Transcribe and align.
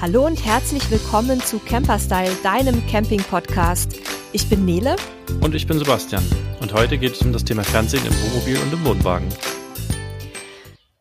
Hallo 0.00 0.24
und 0.24 0.42
herzlich 0.46 0.90
willkommen 0.90 1.40
zu 1.40 1.58
Camperstyle, 1.58 2.34
deinem 2.42 2.86
Camping-Podcast. 2.86 4.00
Ich 4.32 4.48
bin 4.48 4.64
Nele. 4.64 4.96
Und 5.42 5.54
ich 5.54 5.66
bin 5.66 5.78
Sebastian. 5.78 6.24
Und 6.62 6.72
heute 6.72 6.96
geht 6.96 7.12
es 7.12 7.20
um 7.20 7.34
das 7.34 7.44
Thema 7.44 7.64
Fernsehen 7.64 8.06
im 8.06 8.12
Wohnmobil 8.14 8.58
und 8.60 8.72
im 8.72 8.82
Wohnwagen. 8.86 9.28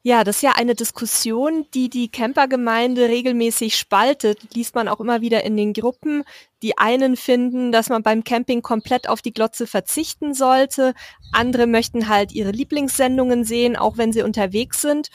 Ja, 0.03 0.25
das 0.25 0.37
ist 0.37 0.41
ja 0.41 0.51
eine 0.57 0.75
Diskussion, 0.75 1.65
die 1.73 1.89
die 1.89 2.11
Campergemeinde 2.11 3.07
regelmäßig 3.07 3.77
spaltet. 3.77 4.53
Liest 4.53 4.75
man 4.75 4.89
auch 4.89 4.99
immer 4.99 5.21
wieder 5.21 5.45
in 5.45 5.55
den 5.55 5.71
Gruppen. 5.71 6.25
Die 6.61 6.77
einen 6.77 7.15
finden, 7.15 7.71
dass 7.71 7.87
man 7.87 8.03
beim 8.03 8.25
Camping 8.25 8.61
komplett 8.61 9.07
auf 9.07 9.21
die 9.21 9.33
Glotze 9.33 9.65
verzichten 9.65 10.33
sollte. 10.33 10.93
Andere 11.31 11.67
möchten 11.67 12.09
halt 12.09 12.33
ihre 12.33 12.51
Lieblingssendungen 12.51 13.45
sehen, 13.45 13.77
auch 13.77 13.97
wenn 13.97 14.11
sie 14.11 14.23
unterwegs 14.23 14.81
sind. 14.81 15.09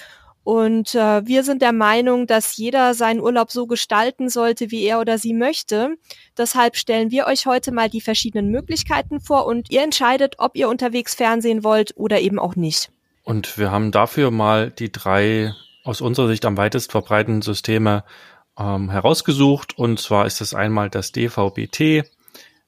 Und 0.45 0.95
äh, 0.95 1.27
wir 1.27 1.43
sind 1.43 1.63
der 1.63 1.73
Meinung, 1.73 2.27
dass 2.27 2.59
jeder 2.59 2.93
seinen 2.93 3.21
Urlaub 3.21 3.51
so 3.51 3.67
gestalten 3.67 4.29
sollte, 4.29 4.71
wie 4.71 4.85
er 4.85 5.01
oder 5.01 5.17
sie 5.17 5.33
möchte. 5.33 5.97
Deshalb 6.37 6.77
stellen 6.77 7.11
wir 7.11 7.27
euch 7.27 7.47
heute 7.47 7.73
mal 7.73 7.89
die 7.89 8.03
verschiedenen 8.03 8.51
Möglichkeiten 8.51 9.21
vor 9.21 9.47
und 9.47 9.71
ihr 9.71 9.83
entscheidet, 9.83 10.35
ob 10.39 10.55
ihr 10.55 10.69
unterwegs 10.69 11.15
Fernsehen 11.15 11.65
wollt 11.65 11.97
oder 11.97 12.21
eben 12.21 12.39
auch 12.39 12.57
nicht. 12.57 12.91
Und 13.23 13.57
wir 13.57 13.71
haben 13.71 13.91
dafür 13.91 14.31
mal 14.31 14.71
die 14.71 14.93
drei 14.93 15.55
aus 15.83 16.03
unserer 16.03 16.29
Sicht 16.29 16.45
am 16.45 16.59
weitest 16.59 16.93
verbreiteten 16.93 17.41
Systeme 17.41 18.05
ähm, 18.59 18.91
herausgesucht. 18.91 19.79
Und 19.79 19.99
zwar 19.99 20.27
ist 20.27 20.43
es 20.43 20.53
einmal 20.53 20.91
das 20.91 21.11
DVB-T, 21.13 22.05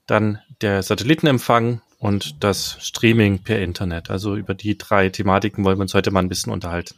dann 0.06 0.40
der 0.62 0.82
Satellitenempfang 0.82 1.82
und 1.98 2.42
das 2.42 2.78
Streaming 2.80 3.40
per 3.40 3.60
Internet. 3.60 4.10
Also 4.10 4.34
über 4.34 4.54
die 4.54 4.78
drei 4.78 5.10
Thematiken 5.10 5.62
wollen 5.62 5.76
wir 5.76 5.82
uns 5.82 5.94
heute 5.94 6.10
mal 6.10 6.20
ein 6.20 6.30
bisschen 6.30 6.52
unterhalten. 6.52 6.94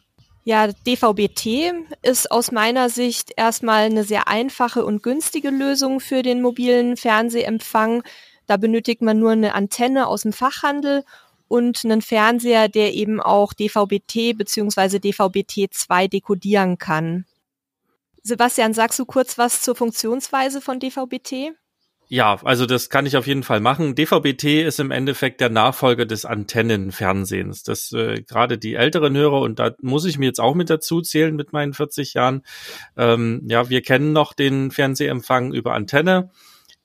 Ja, 0.49 0.69
DVB-T 0.69 1.75
ist 2.01 2.31
aus 2.31 2.53
meiner 2.53 2.89
Sicht 2.89 3.35
erstmal 3.37 3.83
eine 3.83 4.03
sehr 4.03 4.29
einfache 4.29 4.83
und 4.83 5.03
günstige 5.03 5.51
Lösung 5.51 6.01
für 6.01 6.23
den 6.23 6.41
mobilen 6.41 6.97
Fernsehempfang. 6.97 8.03
Da 8.47 8.57
benötigt 8.57 9.03
man 9.03 9.19
nur 9.19 9.33
eine 9.33 9.55
Antenne 9.55 10.07
aus 10.07 10.23
dem 10.23 10.33
Fachhandel 10.33 11.05
und 11.49 11.85
einen 11.85 12.01
Fernseher, 12.01 12.71
der 12.71 12.95
eben 12.95 13.21
auch 13.21 13.53
DVB-T 13.53 14.33
bzw. 14.33 14.97
DVB-T2 14.97 16.09
dekodieren 16.09 16.79
kann. 16.79 17.27
Sebastian, 18.23 18.73
sagst 18.73 18.99
du 18.99 19.05
kurz 19.05 19.37
was 19.37 19.61
zur 19.61 19.75
Funktionsweise 19.75 20.63
von 20.63 20.81
DVB-T? 20.81 21.53
Ja, 22.11 22.41
also 22.43 22.65
das 22.65 22.89
kann 22.89 23.05
ich 23.05 23.19
auf 23.19 23.27
jeden 23.27 23.43
Fall 23.43 23.61
machen. 23.61 23.95
DVB-T 23.95 24.63
ist 24.63 24.81
im 24.81 24.91
Endeffekt 24.91 25.43
der 25.43 25.51
Nachfolger 25.51 26.07
des 26.07 26.25
Antennenfernsehens. 26.25 27.65
Das 27.65 27.93
äh, 27.93 28.23
gerade 28.23 28.57
die 28.57 28.75
älteren 28.77 29.15
Hörer 29.15 29.43
und 29.43 29.59
da 29.59 29.75
muss 29.83 30.07
ich 30.07 30.19
mir 30.19 30.25
jetzt 30.25 30.41
auch 30.41 30.55
mit 30.55 30.71
dazu 30.71 31.03
zählen 31.03 31.37
mit 31.37 31.53
meinen 31.53 31.75
40 31.75 32.15
Jahren. 32.15 32.43
Ähm, 32.97 33.43
ja, 33.47 33.69
wir 33.69 33.83
kennen 33.83 34.15
noch 34.15 34.33
den 34.33 34.71
Fernsehempfang 34.71 35.53
über 35.53 35.75
Antenne. 35.75 36.31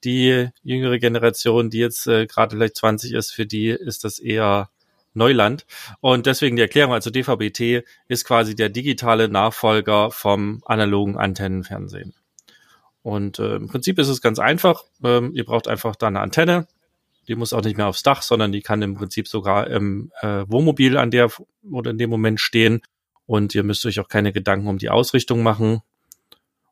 Die 0.04 0.50
jüngere 0.62 1.00
Generation, 1.00 1.70
die 1.70 1.80
jetzt 1.80 2.06
äh, 2.08 2.26
gerade 2.28 2.58
vielleicht 2.58 2.76
20 2.76 3.14
ist, 3.14 3.32
für 3.32 3.46
die 3.46 3.70
ist 3.70 4.04
das 4.04 4.20
eher 4.20 4.70
Neuland. 5.14 5.66
Und 6.02 6.26
deswegen 6.26 6.58
die 6.58 6.64
Erklärung, 6.64 6.94
also 6.94 7.10
DVB-T 7.10 7.84
ist 8.10 8.26
quasi 8.26 8.56
der 8.56 8.68
digitale 8.68 9.30
Nachfolger 9.30 10.12
vom 10.12 10.62
analogen 10.66 11.18
Antennenfernsehen. 11.18 12.14
Und 13.04 13.38
äh, 13.38 13.58
im 13.58 13.68
Prinzip 13.68 14.00
ist 14.00 14.08
es 14.08 14.22
ganz 14.22 14.40
einfach. 14.40 14.86
Ähm, 15.04 15.32
ihr 15.34 15.46
braucht 15.46 15.68
einfach 15.68 15.96
da 15.96 16.08
eine 16.08 16.22
Antenne. 16.22 16.68
Die 17.28 17.36
muss 17.36 17.54
auch 17.54 17.62
nicht 17.62 17.78
mehr 17.78 17.88
aufs 17.88 18.04
Dach, 18.04 18.22
sondern 18.22 18.52
die 18.52 18.62
kann 18.62 18.82
im 18.82 18.96
Prinzip 18.96 19.28
sogar 19.28 19.68
im 19.68 20.12
äh, 20.22 20.46
Wohnmobil 20.48 20.98
an 20.98 21.12
der 21.12 21.30
oder 21.70 21.92
in 21.92 21.98
dem 21.98 22.10
Moment 22.10 22.40
stehen. 22.40 22.82
Und 23.26 23.56
ihr 23.56 23.64
müsst 23.64 23.86
euch 23.86 24.00
auch 24.00 24.08
keine 24.08 24.34
Gedanken 24.34 24.68
um 24.68 24.78
die 24.78 24.90
Ausrichtung 24.90 25.44
machen. 25.44 25.82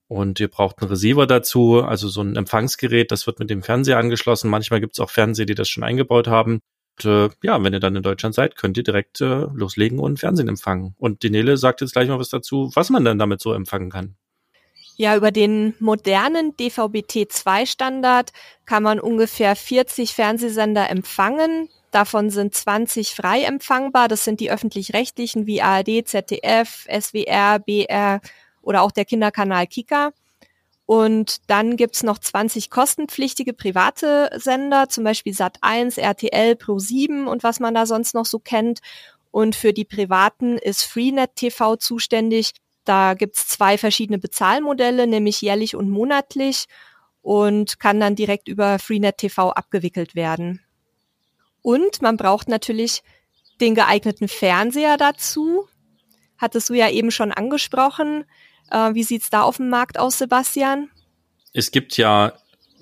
Und 0.07 0.41
ihr 0.41 0.49
braucht 0.49 0.81
einen 0.81 0.89
Receiver 0.89 1.25
dazu, 1.25 1.81
also 1.83 2.09
so 2.09 2.21
ein 2.21 2.35
Empfangsgerät, 2.35 3.11
das 3.11 3.27
wird 3.27 3.39
mit 3.39 3.49
dem 3.49 3.63
Fernseher 3.63 3.97
angeschlossen. 3.97 4.49
Manchmal 4.49 4.81
gibt 4.81 4.93
es 4.93 4.99
auch 4.99 5.09
Fernseher, 5.09 5.45
die 5.45 5.55
das 5.55 5.69
schon 5.69 5.85
eingebaut 5.85 6.27
haben. 6.27 6.59
Und, 6.97 7.05
äh, 7.05 7.29
ja, 7.43 7.63
wenn 7.63 7.71
ihr 7.71 7.79
dann 7.79 7.95
in 7.95 8.03
Deutschland 8.03 8.35
seid, 8.35 8.57
könnt 8.57 8.75
ihr 8.77 8.83
direkt 8.83 9.21
äh, 9.21 9.45
loslegen 9.53 9.99
und 9.99 10.19
Fernsehen 10.19 10.49
empfangen. 10.49 10.95
Und 10.97 11.23
die 11.23 11.29
Nele 11.29 11.55
sagt 11.55 11.79
jetzt 11.79 11.93
gleich 11.93 12.09
mal 12.09 12.19
was 12.19 12.27
dazu, 12.27 12.71
was 12.73 12.89
man 12.89 13.05
dann 13.05 13.19
damit 13.19 13.39
so 13.39 13.53
empfangen 13.53 13.89
kann. 13.89 14.15
Ja, 14.97 15.15
über 15.15 15.31
den 15.31 15.73
modernen 15.79 16.55
DVB-T2-Standard 16.57 18.31
kann 18.65 18.83
man 18.83 18.99
ungefähr 18.99 19.55
40 19.55 20.13
Fernsehsender 20.13 20.89
empfangen. 20.89 21.69
Davon 21.91 22.29
sind 22.29 22.55
20 22.55 23.15
frei 23.15 23.43
empfangbar. 23.43 24.07
Das 24.07 24.23
sind 24.23 24.39
die 24.39 24.51
öffentlich-rechtlichen 24.51 25.45
wie 25.47 25.61
ARD, 25.61 26.07
ZDF, 26.07 26.87
SWR, 26.87 27.59
BR 27.59 28.21
oder 28.61 28.81
auch 28.81 28.91
der 28.91 29.05
Kinderkanal 29.05 29.67
Kika. 29.67 30.11
Und 30.85 31.49
dann 31.49 31.77
gibt's 31.77 32.03
noch 32.03 32.19
20 32.19 32.69
kostenpflichtige 32.69 33.53
private 33.53 34.29
Sender, 34.35 34.89
zum 34.89 35.03
Beispiel 35.03 35.33
Sat1, 35.33 35.99
RTL, 35.99 36.53
Pro7 36.53 37.25
und 37.25 37.43
was 37.43 37.59
man 37.59 37.73
da 37.73 37.85
sonst 37.85 38.13
noch 38.13 38.25
so 38.25 38.39
kennt. 38.39 38.79
Und 39.31 39.55
für 39.55 39.71
die 39.71 39.85
privaten 39.85 40.57
ist 40.57 40.83
Freenet 40.83 41.35
TV 41.35 41.77
zuständig. 41.77 42.51
Da 42.85 43.13
gibt's 43.13 43.47
zwei 43.47 43.77
verschiedene 43.77 44.17
Bezahlmodelle, 44.17 45.07
nämlich 45.07 45.41
jährlich 45.41 45.75
und 45.75 45.89
monatlich 45.89 46.65
und 47.21 47.79
kann 47.79 47.99
dann 47.99 48.15
direkt 48.15 48.47
über 48.47 48.79
Freenet 48.79 49.17
TV 49.17 49.51
abgewickelt 49.51 50.15
werden. 50.15 50.61
Und 51.61 52.01
man 52.01 52.17
braucht 52.17 52.47
natürlich 52.47 53.03
den 53.59 53.75
geeigneten 53.75 54.27
Fernseher 54.27 54.97
dazu. 54.97 55.67
Hattest 56.37 56.69
du 56.69 56.73
ja 56.73 56.89
eben 56.89 57.11
schon 57.11 57.31
angesprochen. 57.31 58.25
Äh, 58.71 58.95
wie 58.95 59.03
sieht's 59.03 59.29
da 59.29 59.43
auf 59.43 59.57
dem 59.57 59.69
Markt 59.69 59.99
aus, 59.99 60.17
Sebastian? 60.17 60.89
Es 61.53 61.69
gibt 61.69 61.97
ja 61.97 62.33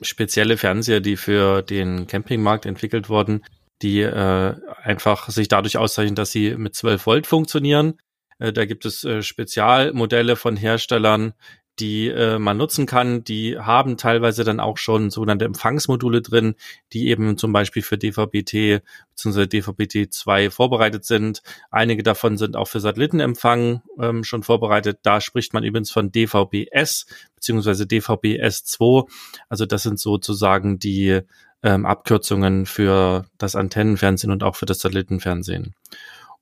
spezielle 0.02 0.56
Fernseher, 0.56 1.02
die 1.02 1.18
für 1.18 1.62
den 1.62 2.08
Campingmarkt 2.08 2.66
entwickelt 2.66 3.10
wurden, 3.10 3.44
die 3.82 4.02
äh, 4.02 4.56
einfach 4.84 5.30
sich 5.30 5.50
dadurch 5.50 5.78
auszeichnen, 5.78 6.16
dass 6.16 6.32
sie 6.32 6.56
mit 6.56 6.76
12 6.76 7.06
Volt 7.06 7.28
funktionieren. 7.28 8.00
Äh, 8.40 8.54
da 8.54 8.66
gibt 8.66 8.86
es 8.86 9.04
äh, 9.04 9.22
Spezialmodelle 9.22 10.36
von 10.36 10.56
Herstellern, 10.56 11.34
die 11.80 12.10
äh, 12.10 12.40
man 12.40 12.58
nutzen 12.58 12.86
kann. 12.86 13.24
Die 13.24 13.58
haben 13.58 13.98
teilweise 13.98 14.44
dann 14.44 14.60
auch 14.60 14.78
schon 14.78 15.10
sogenannte 15.10 15.46
Empfangsmodule 15.46 16.22
drin, 16.22 16.56
die 16.92 17.08
eben 17.08 17.38
zum 17.38 17.54
Beispiel 17.54 17.82
für 17.82 17.98
DVB-T 17.98 18.82
bzw. 19.16 19.44
DVB-T2 19.44 20.50
vorbereitet 20.50 21.06
sind. 21.06 21.42
Einige 21.72 22.04
davon 22.04 22.38
sind 22.38 22.56
auch 22.56 22.68
für 22.68 22.80
Satellitenempfang 22.80 23.82
ähm, 24.00 24.24
schon 24.24 24.44
vorbereitet. 24.44 25.00
Da 25.04 25.22
spricht 25.22 25.54
man 25.54 25.64
übrigens 25.64 25.92
von 25.92 26.12
DVB-S 26.12 27.06
bzw. 27.36 27.84
DVB-S2. 27.84 29.08
Also 29.48 29.66
das 29.66 29.84
sind 29.84 30.00
sozusagen 30.00 30.80
die 30.80 31.22
ähm, 31.64 31.86
Abkürzungen 31.86 32.66
für 32.66 33.26
das 33.38 33.56
Antennenfernsehen 33.56 34.32
und 34.32 34.44
auch 34.44 34.56
für 34.56 34.66
das 34.66 34.80
Satellitenfernsehen. 34.80 35.76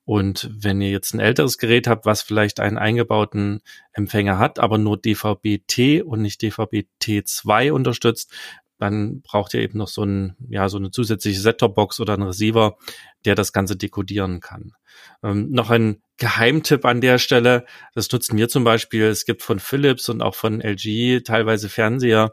Und 0.08 0.48
wenn 0.50 0.80
ihr 0.80 0.88
jetzt 0.88 1.12
ein 1.12 1.20
älteres 1.20 1.58
Gerät 1.58 1.86
habt, 1.86 2.06
was 2.06 2.22
vielleicht 2.22 2.60
einen 2.60 2.78
eingebauten 2.78 3.60
Empfänger 3.92 4.38
hat, 4.38 4.58
aber 4.58 4.78
nur 4.78 4.96
DVB-T 4.96 6.00
und 6.00 6.22
nicht 6.22 6.40
DVB-T2 6.40 7.72
unterstützt, 7.72 8.32
dann 8.78 9.20
braucht 9.20 9.52
ihr 9.52 9.60
eben 9.60 9.76
noch 9.76 9.88
so 9.88 10.04
ein, 10.04 10.34
ja, 10.48 10.70
so 10.70 10.78
eine 10.78 10.90
zusätzliche 10.90 11.40
Set-Top-Box 11.40 12.00
oder 12.00 12.14
einen 12.14 12.22
Receiver, 12.22 12.78
der 13.26 13.34
das 13.34 13.52
Ganze 13.52 13.76
dekodieren 13.76 14.40
kann. 14.40 14.72
Ähm, 15.22 15.50
noch 15.50 15.68
ein 15.68 16.00
Geheimtipp 16.16 16.86
an 16.86 17.02
der 17.02 17.18
Stelle, 17.18 17.66
das 17.94 18.10
nutzen 18.10 18.38
wir 18.38 18.48
zum 18.48 18.64
Beispiel, 18.64 19.04
es 19.04 19.26
gibt 19.26 19.42
von 19.42 19.58
Philips 19.58 20.08
und 20.08 20.22
auch 20.22 20.34
von 20.34 20.62
LG 20.62 21.20
teilweise 21.22 21.68
Fernseher, 21.68 22.32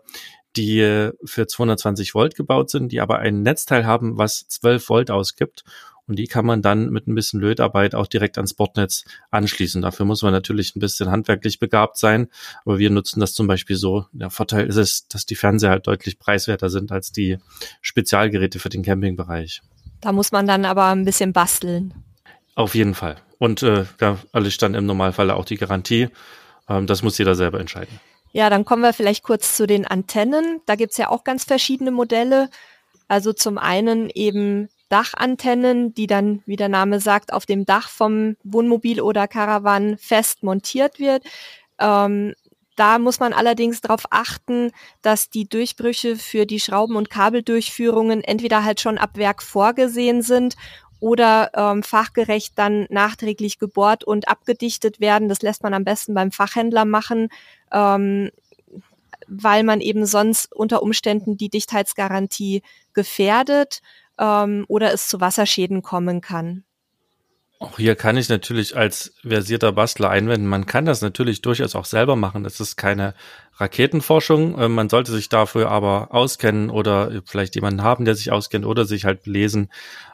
die 0.56 1.10
für 1.26 1.46
220 1.46 2.16
Volt 2.16 2.36
gebaut 2.36 2.70
sind, 2.70 2.94
die 2.94 3.02
aber 3.02 3.20
ein 3.20 3.42
Netzteil 3.42 3.86
haben, 3.86 4.18
was 4.18 4.48
12 4.48 4.88
Volt 4.88 5.12
ausgibt. 5.12 5.66
Und 6.08 6.18
die 6.18 6.28
kann 6.28 6.46
man 6.46 6.62
dann 6.62 6.90
mit 6.90 7.08
ein 7.08 7.16
bisschen 7.16 7.40
Lötarbeit 7.40 7.96
auch 7.96 8.08
direkt 8.08 8.38
ans 8.38 8.54
Bordnetz 8.54 9.06
anschließen. 9.32 9.82
Dafür 9.82 10.06
muss 10.06 10.22
man 10.22 10.32
natürlich 10.32 10.76
ein 10.76 10.80
bisschen 10.80 11.10
handwerklich 11.10 11.60
begabt 11.60 11.98
sein. 11.98 12.28
Aber 12.64 12.78
wir 12.78 12.92
nutzen 12.92 13.20
das 13.20 13.34
zum 13.34 13.48
Beispiel 13.48 13.76
so. 13.76 14.06
Der 14.12 14.30
Vorteil 14.30 14.68
ist 14.68 14.76
es, 14.76 15.08
dass 15.08 15.26
die 15.26 15.36
Fernseher 15.36 15.72
halt 15.72 15.88
deutlich 15.88 16.20
preiswerter 16.20 16.70
sind 16.70 16.92
als 16.92 17.12
die 17.12 17.38
Spezialgeräte 17.82 18.60
für 18.60 18.70
den 18.70 18.84
Campingbereich. 18.84 19.62
Da 20.02 20.12
muss 20.12 20.32
man 20.32 20.46
dann 20.46 20.66
aber 20.66 20.86
ein 20.88 21.06
bisschen 21.06 21.34
basteln. 21.34 21.94
Auf 22.54 22.76
jeden 22.76 22.94
Fall. 22.94 23.18
Und 23.40 23.64
äh, 23.64 23.86
da 23.98 24.20
erlischt 24.32 24.62
dann 24.62 24.76
im 24.76 24.86
Normalfall 24.86 25.32
auch 25.32 25.46
die 25.46 25.58
Garantie. 25.58 26.10
Ähm, 26.70 26.88
das 26.88 27.02
muss 27.02 27.18
jeder 27.18 27.36
selber 27.36 27.60
entscheiden. 27.60 28.00
Ja, 28.32 28.50
dann 28.50 28.66
kommen 28.66 28.82
wir 28.82 28.94
vielleicht 28.94 29.24
kurz 29.24 29.56
zu 29.56 29.66
den 29.66 29.86
Antennen. 29.86 30.62
Da 30.66 30.76
gibt's 30.76 30.98
ja 30.98 31.10
auch 31.10 31.24
ganz 31.24 31.46
verschiedene 31.46 31.92
Modelle. 31.92 32.50
Also 33.08 33.34
zum 33.34 33.58
einen 33.58 34.10
eben 34.10 34.70
Dachantennen, 34.90 35.94
die 35.94 36.08
dann, 36.08 36.44
wie 36.46 36.56
der 36.56 36.70
Name 36.70 37.00
sagt, 37.00 37.34
auf 37.34 37.46
dem 37.46 37.66
Dach 37.66 37.90
vom 37.90 38.36
Wohnmobil 38.44 39.02
oder 39.02 39.28
Caravan 39.28 39.98
fest 39.98 40.44
montiert 40.44 41.00
wird. 41.00 41.24
Ähm, 41.80 42.34
da 42.76 43.00
muss 43.00 43.20
man 43.20 43.34
allerdings 43.34 43.82
darauf 43.82 44.04
achten, 44.10 44.72
dass 45.02 45.30
die 45.30 45.48
Durchbrüche 45.48 46.18
für 46.18 46.46
die 46.46 46.60
Schrauben- 46.60 46.98
und 46.98 47.10
Kabeldurchführungen 47.10 48.22
entweder 48.24 48.64
halt 48.66 48.82
schon 48.82 48.98
ab 48.98 49.12
Werk 49.16 49.42
vorgesehen 49.42 50.22
sind 50.22 50.56
oder 51.00 51.52
ähm, 51.56 51.84
fachgerecht 51.84 52.54
dann 52.58 52.86
nachträglich 52.90 53.60
gebohrt 53.60 54.04
und 54.04 54.28
abgedichtet 54.28 55.00
werden. 55.00 55.30
Das 55.30 55.42
lässt 55.42 55.64
man 55.64 55.74
am 55.74 55.84
besten 55.86 56.14
beim 56.14 56.32
Fachhändler 56.32 56.86
machen. 56.86 57.30
Ähm, 57.72 58.30
weil 59.28 59.64
man 59.64 59.82
eben 59.82 60.06
sonst 60.06 60.54
unter 60.54 60.84
Umständen 60.84 61.36
die 61.38 61.50
Dichtheitsgarantie 61.50 62.62
gefährdet 62.94 63.82
ähm, 64.20 64.66
oder 64.68 64.94
es 64.94 65.08
zu 65.08 65.22
Wasserschäden 65.22 65.82
kommen 65.82 66.22
kann. 66.22 66.64
Auch 67.58 67.78
hier 67.78 67.96
kann 67.96 68.18
ich 68.18 68.28
natürlich 68.28 68.76
als 68.76 69.14
versierter 69.26 69.72
Bastler 69.72 70.10
einwenden, 70.10 70.46
man 70.46 70.66
kann 70.66 70.86
das 70.86 71.02
natürlich 71.02 71.42
durchaus 71.42 71.74
auch 71.74 71.86
selber 71.86 72.18
machen. 72.18 72.44
Das 72.44 72.60
ist 72.60 72.76
keine 72.76 73.14
Raketenforschung. 73.56 74.60
Äh, 74.60 74.68
man 74.68 74.90
sollte 74.90 75.14
sich 75.14 75.30
dafür 75.30 75.72
aber 75.72 76.10
auskennen 76.14 76.70
oder 76.70 77.22
vielleicht 77.26 77.56
jemanden 77.56 77.82
haben, 77.82 78.04
der 78.04 78.16
sich 78.16 78.32
auskennt 78.32 78.66
oder 78.66 78.84
sich 78.84 79.06
halt 79.06 79.26
lesen, 79.26 79.72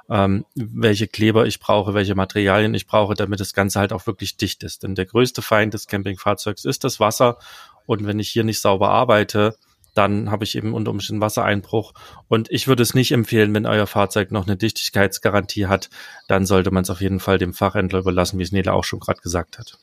ähm, 0.07 0.45
welche 0.53 1.07
Kleber 1.07 1.47
ich 1.47 1.59
brauche, 1.59 1.95
welche 1.95 2.13
Materialien 2.13 2.75
ich 2.75 2.85
brauche, 2.85 3.15
damit 3.15 3.39
das 3.39 3.53
Ganze 3.53 3.79
halt 3.79 3.91
auch 3.91 4.05
wirklich 4.05 4.37
dicht 4.37 4.61
ist. 4.61 4.83
Denn 4.83 4.93
der 4.93 5.07
größte 5.07 5.41
Feind 5.41 5.73
des 5.73 5.87
Campingfahrzeugs 5.87 6.63
ist 6.63 6.83
das 6.83 6.99
Wasser. 6.99 7.39
Und 7.87 8.05
wenn 8.05 8.19
ich 8.19 8.29
hier 8.29 8.43
nicht 8.43 8.61
sauber 8.61 8.89
arbeite, 8.89 9.55
dann 9.93 10.31
habe 10.31 10.43
ich 10.43 10.55
eben 10.55 10.73
unter 10.73 10.91
Umständen 10.91 11.21
Wassereinbruch. 11.21 11.93
Und 12.27 12.49
ich 12.51 12.67
würde 12.67 12.83
es 12.83 12.93
nicht 12.93 13.11
empfehlen, 13.11 13.53
wenn 13.53 13.65
euer 13.65 13.87
Fahrzeug 13.87 14.31
noch 14.31 14.47
eine 14.47 14.57
Dichtigkeitsgarantie 14.57 15.67
hat, 15.67 15.89
dann 16.27 16.45
sollte 16.45 16.71
man 16.71 16.83
es 16.83 16.89
auf 16.89 17.01
jeden 17.01 17.19
Fall 17.19 17.37
dem 17.37 17.53
Fachhändler 17.53 17.99
überlassen, 17.99 18.39
wie 18.39 18.43
es 18.43 18.51
Nele 18.51 18.73
auch 18.73 18.83
schon 18.83 18.99
gerade 18.99 19.21
gesagt 19.21 19.59
hat. 19.59 19.77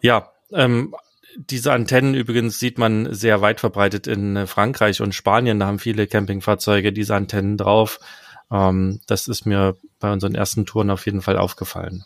Ja, 0.00 0.32
ähm, 0.52 0.94
diese 1.36 1.72
Antennen 1.72 2.14
übrigens 2.14 2.58
sieht 2.58 2.78
man 2.78 3.12
sehr 3.12 3.40
weit 3.40 3.60
verbreitet 3.60 4.06
in 4.06 4.46
Frankreich 4.46 5.00
und 5.00 5.14
Spanien. 5.14 5.58
Da 5.58 5.66
haben 5.66 5.78
viele 5.78 6.06
Campingfahrzeuge 6.06 6.92
diese 6.92 7.14
Antennen 7.14 7.56
drauf. 7.56 7.98
Ähm, 8.50 9.00
das 9.06 9.28
ist 9.28 9.44
mir 9.44 9.76
bei 9.98 10.12
unseren 10.12 10.34
ersten 10.34 10.66
Touren 10.66 10.90
auf 10.90 11.06
jeden 11.06 11.22
Fall 11.22 11.36
aufgefallen. 11.36 12.04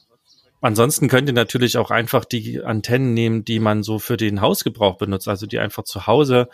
Ansonsten 0.61 1.09
könnt 1.09 1.29
ihr 1.29 1.35
natürlich 1.35 1.77
auch 1.77 1.91
einfach 1.91 2.25
die 2.25 2.63
Antennen 2.63 3.15
nehmen, 3.15 3.45
die 3.45 3.61
man 3.61 3.83
so 3.83 3.99
für 3.99 4.17
den 4.17 4.41
Hausgebrauch 4.41 4.99
benutzt, 4.99 5.29
also 5.29 5.47
die 5.47 5.61
einfach 5.61 5.85
zu 5.85 6.07
Hause 6.07 6.49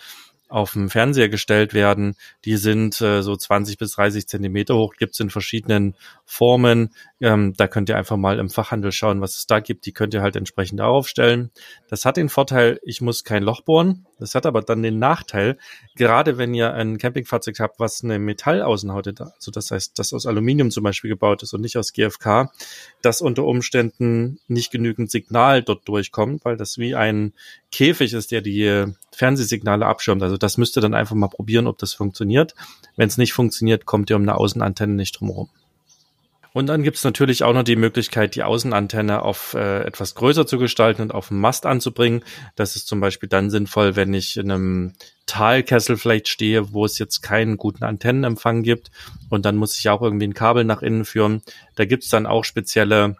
auf 0.54 0.72
dem 0.72 0.88
Fernseher 0.88 1.28
gestellt 1.28 1.74
werden. 1.74 2.14
Die 2.44 2.56
sind 2.56 3.00
äh, 3.00 3.22
so 3.22 3.34
20 3.34 3.76
bis 3.76 3.92
30 3.92 4.28
Zentimeter 4.28 4.76
hoch, 4.76 4.94
gibt's 4.96 5.18
in 5.18 5.28
verschiedenen 5.28 5.96
Formen. 6.24 6.94
Ähm, 7.20 7.54
da 7.56 7.66
könnt 7.66 7.88
ihr 7.88 7.96
einfach 7.96 8.16
mal 8.16 8.38
im 8.38 8.48
Fachhandel 8.48 8.92
schauen, 8.92 9.20
was 9.20 9.36
es 9.36 9.46
da 9.46 9.58
gibt. 9.58 9.84
Die 9.84 9.92
könnt 9.92 10.14
ihr 10.14 10.22
halt 10.22 10.36
entsprechend 10.36 10.78
darauf 10.78 11.08
stellen. 11.08 11.50
Das 11.88 12.04
hat 12.04 12.16
den 12.16 12.28
Vorteil, 12.28 12.78
ich 12.84 13.00
muss 13.00 13.24
kein 13.24 13.42
Loch 13.42 13.62
bohren. 13.62 14.06
Das 14.24 14.34
hat 14.34 14.46
aber 14.46 14.62
dann 14.62 14.82
den 14.82 14.98
Nachteil, 14.98 15.58
gerade 15.96 16.38
wenn 16.38 16.54
ihr 16.54 16.72
ein 16.72 16.96
Campingfahrzeug 16.96 17.60
habt, 17.60 17.78
was 17.78 18.02
eine 18.02 18.18
Metallaußenhaut 18.18 19.06
hat, 19.06 19.20
also 19.20 19.50
das 19.50 19.70
heißt, 19.70 19.98
das 19.98 20.14
aus 20.14 20.24
Aluminium 20.24 20.70
zum 20.70 20.82
Beispiel 20.82 21.10
gebaut 21.10 21.42
ist 21.42 21.52
und 21.52 21.60
nicht 21.60 21.76
aus 21.76 21.92
GFK, 21.92 22.50
dass 23.02 23.20
unter 23.20 23.44
Umständen 23.44 24.38
nicht 24.48 24.72
genügend 24.72 25.10
Signal 25.10 25.62
dort 25.62 25.86
durchkommt, 25.86 26.44
weil 26.44 26.56
das 26.56 26.78
wie 26.78 26.94
ein 26.94 27.34
Käfig 27.70 28.14
ist, 28.14 28.30
der 28.30 28.40
die 28.40 28.86
Fernsehsignale 29.12 29.84
abschirmt. 29.84 30.22
Also 30.22 30.38
das 30.38 30.56
müsst 30.56 30.78
ihr 30.78 30.80
dann 30.80 30.94
einfach 30.94 31.16
mal 31.16 31.28
probieren, 31.28 31.66
ob 31.66 31.76
das 31.78 31.92
funktioniert. 31.92 32.54
Wenn 32.96 33.08
es 33.08 33.18
nicht 33.18 33.34
funktioniert, 33.34 33.84
kommt 33.84 34.08
ihr 34.08 34.16
um 34.16 34.22
eine 34.22 34.36
Außenantenne 34.36 34.94
nicht 34.94 35.20
drumherum. 35.20 35.50
Und 36.54 36.68
dann 36.68 36.84
gibt 36.84 36.96
es 36.96 37.04
natürlich 37.04 37.42
auch 37.42 37.52
noch 37.52 37.64
die 37.64 37.74
Möglichkeit, 37.74 38.36
die 38.36 38.44
Außenantenne 38.44 39.22
auf 39.22 39.54
äh, 39.54 39.80
etwas 39.80 40.14
größer 40.14 40.46
zu 40.46 40.56
gestalten 40.56 41.02
und 41.02 41.12
auf 41.12 41.28
dem 41.28 41.40
Mast 41.40 41.66
anzubringen. 41.66 42.22
Das 42.54 42.76
ist 42.76 42.86
zum 42.86 43.00
Beispiel 43.00 43.28
dann 43.28 43.50
sinnvoll, 43.50 43.96
wenn 43.96 44.14
ich 44.14 44.36
in 44.36 44.52
einem 44.52 44.92
Talkessel 45.26 45.96
vielleicht 45.96 46.28
stehe, 46.28 46.72
wo 46.72 46.84
es 46.84 46.96
jetzt 47.00 47.22
keinen 47.22 47.56
guten 47.56 47.82
Antennenempfang 47.82 48.62
gibt. 48.62 48.92
Und 49.30 49.44
dann 49.44 49.56
muss 49.56 49.76
ich 49.76 49.88
auch 49.88 50.00
irgendwie 50.00 50.28
ein 50.28 50.34
Kabel 50.34 50.62
nach 50.62 50.80
innen 50.80 51.04
führen. 51.04 51.42
Da 51.74 51.86
gibt 51.86 52.04
es 52.04 52.08
dann 52.08 52.24
auch 52.24 52.44
spezielle 52.44 53.16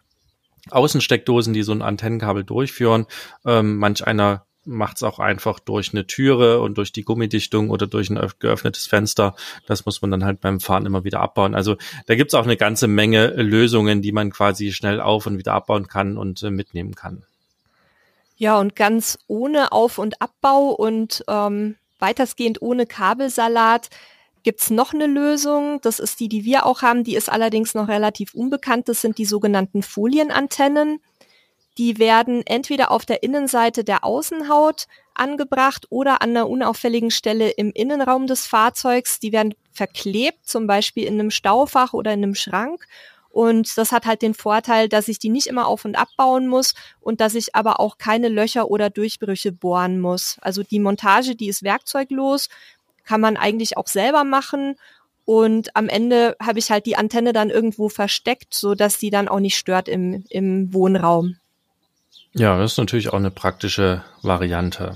Außensteckdosen, 0.70 1.52
die 1.52 1.64
so 1.64 1.72
ein 1.72 1.82
Antennenkabel 1.82 2.44
durchführen. 2.44 3.06
Ähm, 3.44 3.78
manch 3.78 4.06
einer 4.06 4.46
macht 4.64 4.96
es 4.96 5.02
auch 5.02 5.18
einfach 5.18 5.60
durch 5.60 5.92
eine 5.92 6.06
Türe 6.06 6.60
und 6.60 6.78
durch 6.78 6.92
die 6.92 7.02
Gummidichtung 7.02 7.70
oder 7.70 7.86
durch 7.86 8.10
ein 8.10 8.20
geöffnetes 8.38 8.86
Fenster. 8.86 9.34
Das 9.66 9.86
muss 9.86 10.02
man 10.02 10.10
dann 10.10 10.24
halt 10.24 10.40
beim 10.40 10.60
Fahren 10.60 10.86
immer 10.86 11.04
wieder 11.04 11.20
abbauen. 11.20 11.54
Also 11.54 11.76
da 12.06 12.14
gibt's 12.14 12.34
auch 12.34 12.44
eine 12.44 12.56
ganze 12.56 12.86
Menge 12.86 13.28
Lösungen, 13.28 14.02
die 14.02 14.12
man 14.12 14.30
quasi 14.30 14.72
schnell 14.72 15.00
auf 15.00 15.26
und 15.26 15.38
wieder 15.38 15.52
abbauen 15.52 15.86
kann 15.86 16.16
und 16.16 16.42
äh, 16.42 16.50
mitnehmen 16.50 16.94
kann. 16.94 17.24
Ja, 18.36 18.58
und 18.58 18.74
ganz 18.74 19.18
ohne 19.26 19.72
Auf- 19.72 19.98
und 19.98 20.20
Abbau 20.20 20.70
und 20.70 21.24
ähm, 21.28 21.76
weitestgehend 21.98 22.60
ohne 22.62 22.86
Kabelsalat 22.86 23.90
gibt's 24.42 24.70
noch 24.70 24.92
eine 24.92 25.06
Lösung. 25.06 25.80
Das 25.80 25.98
ist 25.98 26.20
die, 26.20 26.28
die 26.28 26.44
wir 26.44 26.66
auch 26.66 26.82
haben. 26.82 27.04
Die 27.04 27.16
ist 27.16 27.30
allerdings 27.30 27.74
noch 27.74 27.88
relativ 27.88 28.34
unbekannt. 28.34 28.88
Das 28.88 29.00
sind 29.00 29.18
die 29.18 29.24
sogenannten 29.24 29.82
Folienantennen. 29.82 31.00
Die 31.78 31.98
werden 31.98 32.46
entweder 32.46 32.90
auf 32.90 33.04
der 33.04 33.22
Innenseite 33.22 33.84
der 33.84 34.04
Außenhaut 34.04 34.86
angebracht 35.14 35.86
oder 35.90 36.22
an 36.22 36.30
einer 36.30 36.48
unauffälligen 36.48 37.10
Stelle 37.10 37.50
im 37.50 37.72
Innenraum 37.72 38.26
des 38.26 38.46
Fahrzeugs. 38.46 39.18
Die 39.20 39.32
werden 39.32 39.54
verklebt, 39.72 40.46
zum 40.46 40.66
Beispiel 40.66 41.04
in 41.04 41.14
einem 41.14 41.30
Staufach 41.30 41.92
oder 41.92 42.12
in 42.12 42.22
einem 42.22 42.34
Schrank. 42.34 42.86
Und 43.30 43.76
das 43.78 43.90
hat 43.90 44.06
halt 44.06 44.22
den 44.22 44.34
Vorteil, 44.34 44.88
dass 44.88 45.08
ich 45.08 45.18
die 45.18 45.28
nicht 45.28 45.48
immer 45.48 45.66
auf 45.66 45.84
und 45.84 45.96
abbauen 45.96 46.46
muss 46.46 46.74
und 47.00 47.20
dass 47.20 47.34
ich 47.34 47.56
aber 47.56 47.80
auch 47.80 47.98
keine 47.98 48.28
Löcher 48.28 48.70
oder 48.70 48.90
Durchbrüche 48.90 49.50
bohren 49.50 49.98
muss. 49.98 50.36
Also 50.40 50.62
die 50.62 50.78
Montage, 50.78 51.34
die 51.34 51.48
ist 51.48 51.64
werkzeuglos, 51.64 52.48
kann 53.02 53.20
man 53.20 53.36
eigentlich 53.36 53.76
auch 53.76 53.88
selber 53.88 54.22
machen. 54.22 54.76
Und 55.24 55.74
am 55.74 55.88
Ende 55.88 56.36
habe 56.40 56.60
ich 56.60 56.70
halt 56.70 56.86
die 56.86 56.94
Antenne 56.96 57.32
dann 57.32 57.50
irgendwo 57.50 57.88
versteckt, 57.88 58.54
so 58.54 58.76
dass 58.76 58.98
die 58.98 59.10
dann 59.10 59.26
auch 59.26 59.40
nicht 59.40 59.56
stört 59.56 59.88
im, 59.88 60.24
im 60.28 60.72
Wohnraum. 60.72 61.36
Ja, 62.36 62.58
das 62.58 62.72
ist 62.72 62.78
natürlich 62.78 63.10
auch 63.10 63.18
eine 63.18 63.30
praktische 63.30 64.02
Variante. 64.22 64.94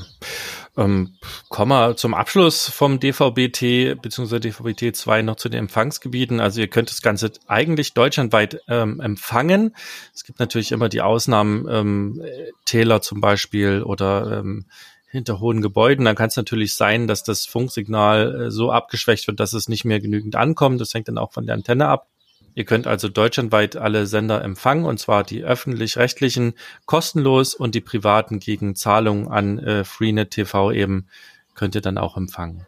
Ähm, 0.76 1.14
kommen 1.49 1.70
wir 1.70 1.96
zum 1.96 2.14
Abschluss 2.14 2.69
vom 2.69 2.99
DVB-T 2.99 3.94
bzw. 3.94 4.40
DVB-T 4.40 4.93
2 4.93 5.23
noch 5.23 5.37
zu 5.37 5.49
den 5.49 5.61
Empfangsgebieten. 5.61 6.40
Also 6.40 6.61
ihr 6.61 6.67
könnt 6.67 6.90
das 6.90 7.00
Ganze 7.00 7.31
eigentlich 7.46 7.94
deutschlandweit 7.94 8.61
ähm, 8.69 9.00
empfangen. 9.00 9.75
Es 10.14 10.25
gibt 10.25 10.40
natürlich 10.40 10.73
immer 10.73 10.88
die 10.88 11.00
Ausnahmen, 11.00 11.67
ähm, 11.70 12.23
Täler 12.64 13.02
zum 13.02 13.20
Beispiel 13.20 13.82
oder 13.85 14.38
ähm, 14.38 14.67
hinter 15.08 15.38
hohen 15.38 15.62
Gebäuden. 15.62 16.05
Dann 16.05 16.17
kann 16.17 16.29
es 16.29 16.37
natürlich 16.37 16.75
sein, 16.75 17.06
dass 17.06 17.23
das 17.23 17.46
Funksignal 17.46 18.46
äh, 18.46 18.50
so 18.50 18.73
abgeschwächt 18.73 19.29
wird, 19.29 19.38
dass 19.38 19.52
es 19.52 19.69
nicht 19.69 19.85
mehr 19.85 20.00
genügend 20.00 20.35
ankommt. 20.35 20.81
Das 20.81 20.93
hängt 20.93 21.06
dann 21.06 21.19
auch 21.19 21.32
von 21.32 21.46
der 21.46 21.55
Antenne 21.55 21.87
ab. 21.87 22.08
Ihr 22.54 22.64
könnt 22.64 22.86
also 22.86 23.08
deutschlandweit 23.08 23.76
alle 23.76 24.06
Sender 24.06 24.42
empfangen, 24.42 24.84
und 24.84 24.98
zwar 24.98 25.24
die 25.24 25.44
öffentlich-rechtlichen 25.44 26.54
kostenlos 26.87 27.54
und 27.54 27.75
die 27.75 27.80
privaten 27.80 28.38
gegen 28.40 28.75
Zahlung 28.75 29.30
an 29.30 29.58
äh, 29.58 29.84
Freenet 29.84 30.30
TV 30.30 30.73
eben 30.73 31.06
könnt 31.54 31.75
ihr 31.75 31.80
dann 31.80 31.99
auch 31.99 32.16
empfangen. 32.16 32.66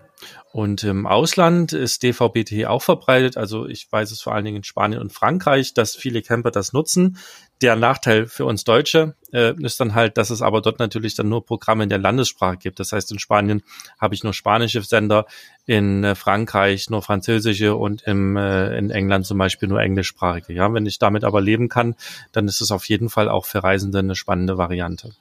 Und 0.53 0.83
im 0.83 1.07
Ausland 1.07 1.73
ist 1.73 2.03
DVB-T 2.03 2.67
auch 2.67 2.83
verbreitet. 2.83 3.37
Also 3.37 3.67
ich 3.67 3.91
weiß 3.91 4.11
es 4.11 4.21
vor 4.21 4.35
allen 4.35 4.45
Dingen 4.45 4.59
in 4.59 4.65
Spanien 4.65 5.01
und 5.01 5.13
Frankreich, 5.13 5.75
dass 5.75 5.95
viele 5.95 6.23
Camper 6.23 6.51
das 6.51 6.73
nutzen. 6.73 7.19
Der 7.63 7.77
Nachteil 7.77 8.27
für 8.27 8.47
uns 8.47 8.65
Deutsche 8.65 9.15
äh, 9.33 9.55
ist 9.63 9.79
dann 9.79 9.95
halt, 9.95 10.17
dass 10.17 10.31
es 10.31 10.43
aber 10.43 10.61
dort 10.61 10.81
natürlich 10.81 11.15
dann 11.15 11.29
nur 11.29 11.45
Programme 11.45 11.85
in 11.85 11.89
der 11.89 11.99
Landessprache 11.99 12.57
gibt. 12.57 12.81
Das 12.81 12.91
heißt, 12.91 13.13
in 13.13 13.21
Spanien 13.21 13.63
habe 14.01 14.15
ich 14.15 14.25
nur 14.25 14.33
spanische 14.33 14.83
Sender, 14.83 15.27
in 15.67 16.03
äh, 16.03 16.17
Frankreich 16.17 16.91
nur 16.91 17.03
französische 17.03 17.77
und 17.77 18.03
im, 18.03 18.37
äh, 18.37 18.77
in 18.77 18.91
England 18.91 19.27
zum 19.27 19.39
Beispiel 19.39 19.69
nur 19.69 19.81
englischsprachige. 19.81 20.53
Ja, 20.53 20.73
wenn 20.75 20.87
ich 20.87 20.99
damit 20.99 21.23
aber 21.23 21.41
leben 21.41 21.69
kann, 21.69 21.95
dann 22.33 22.49
ist 22.49 22.61
es 22.61 22.73
auf 22.73 22.87
jeden 22.89 23.09
Fall 23.09 23.29
auch 23.29 23.47
für 23.47 23.63
Reisende 23.63 24.01
eine 24.01 24.17
spannende 24.17 24.59
Variante. 24.59 25.13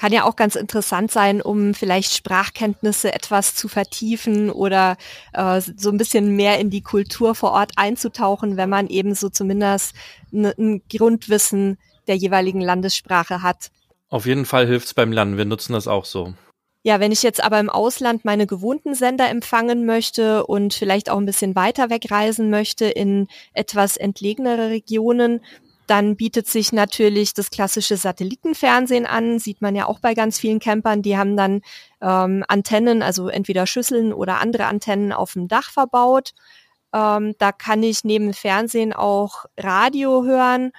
Kann 0.00 0.14
ja 0.14 0.24
auch 0.24 0.34
ganz 0.34 0.56
interessant 0.56 1.10
sein, 1.10 1.42
um 1.42 1.74
vielleicht 1.74 2.14
Sprachkenntnisse 2.14 3.12
etwas 3.12 3.54
zu 3.54 3.68
vertiefen 3.68 4.48
oder 4.48 4.96
äh, 5.34 5.60
so 5.60 5.90
ein 5.90 5.98
bisschen 5.98 6.36
mehr 6.36 6.58
in 6.58 6.70
die 6.70 6.80
Kultur 6.80 7.34
vor 7.34 7.52
Ort 7.52 7.72
einzutauchen, 7.76 8.56
wenn 8.56 8.70
man 8.70 8.86
eben 8.86 9.14
so 9.14 9.28
zumindest 9.28 9.94
ein 10.32 10.80
Grundwissen 10.88 11.76
der 12.06 12.16
jeweiligen 12.16 12.62
Landessprache 12.62 13.42
hat. 13.42 13.70
Auf 14.08 14.24
jeden 14.24 14.46
Fall 14.46 14.66
hilft's 14.66 14.94
beim 14.94 15.12
Lernen. 15.12 15.36
Wir 15.36 15.44
nutzen 15.44 15.74
das 15.74 15.86
auch 15.86 16.06
so. 16.06 16.32
Ja, 16.82 16.98
wenn 16.98 17.12
ich 17.12 17.22
jetzt 17.22 17.44
aber 17.44 17.60
im 17.60 17.68
Ausland 17.68 18.24
meine 18.24 18.46
gewohnten 18.46 18.94
Sender 18.94 19.28
empfangen 19.28 19.84
möchte 19.84 20.46
und 20.46 20.72
vielleicht 20.72 21.10
auch 21.10 21.18
ein 21.18 21.26
bisschen 21.26 21.54
weiter 21.54 21.90
wegreisen 21.90 22.48
möchte 22.48 22.86
in 22.86 23.28
etwas 23.52 23.98
entlegenere 23.98 24.70
Regionen, 24.70 25.42
dann 25.90 26.14
bietet 26.14 26.46
sich 26.46 26.72
natürlich 26.72 27.34
das 27.34 27.50
klassische 27.50 27.96
Satellitenfernsehen 27.96 29.06
an, 29.06 29.40
sieht 29.40 29.60
man 29.60 29.74
ja 29.74 29.86
auch 29.86 29.98
bei 29.98 30.14
ganz 30.14 30.38
vielen 30.38 30.60
Campern. 30.60 31.02
Die 31.02 31.18
haben 31.18 31.36
dann 31.36 31.62
ähm, 32.00 32.44
Antennen, 32.46 33.02
also 33.02 33.28
entweder 33.28 33.66
Schüsseln 33.66 34.12
oder 34.12 34.38
andere 34.38 34.66
Antennen 34.66 35.12
auf 35.12 35.32
dem 35.32 35.48
Dach 35.48 35.72
verbaut. 35.72 36.32
Ähm, 36.94 37.34
da 37.38 37.50
kann 37.50 37.82
ich 37.82 38.04
neben 38.04 38.32
Fernsehen 38.34 38.92
auch 38.92 39.46
Radio 39.58 40.22
hören 40.22 40.70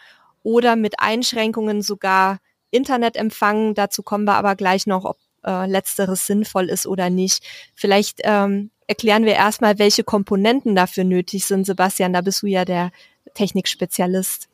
oder 0.43 0.77
mit 0.77 0.99
Einschränkungen 0.99 1.81
sogar 1.81 2.39
Internet 2.69 3.17
empfangen. 3.17 3.73
Dazu 3.73 4.03
kommen 4.03 4.23
wir 4.23 4.35
aber 4.35 4.55
gleich 4.55 4.87
noch, 4.87 5.03
ob 5.03 5.17
äh, 5.45 5.67
letzteres 5.67 6.25
sinnvoll 6.25 6.69
ist 6.69 6.87
oder 6.87 7.09
nicht. 7.09 7.43
Vielleicht 7.75 8.21
ähm, 8.23 8.71
erklären 8.87 9.25
wir 9.25 9.33
erstmal, 9.33 9.77
welche 9.77 10.05
Komponenten 10.05 10.73
dafür 10.73 11.03
nötig 11.03 11.45
sind. 11.45 11.65
Sebastian, 11.65 12.13
da 12.13 12.21
bist 12.21 12.43
du 12.43 12.47
ja 12.47 12.63
der 12.63 12.91
Technikspezialist. 13.33 14.47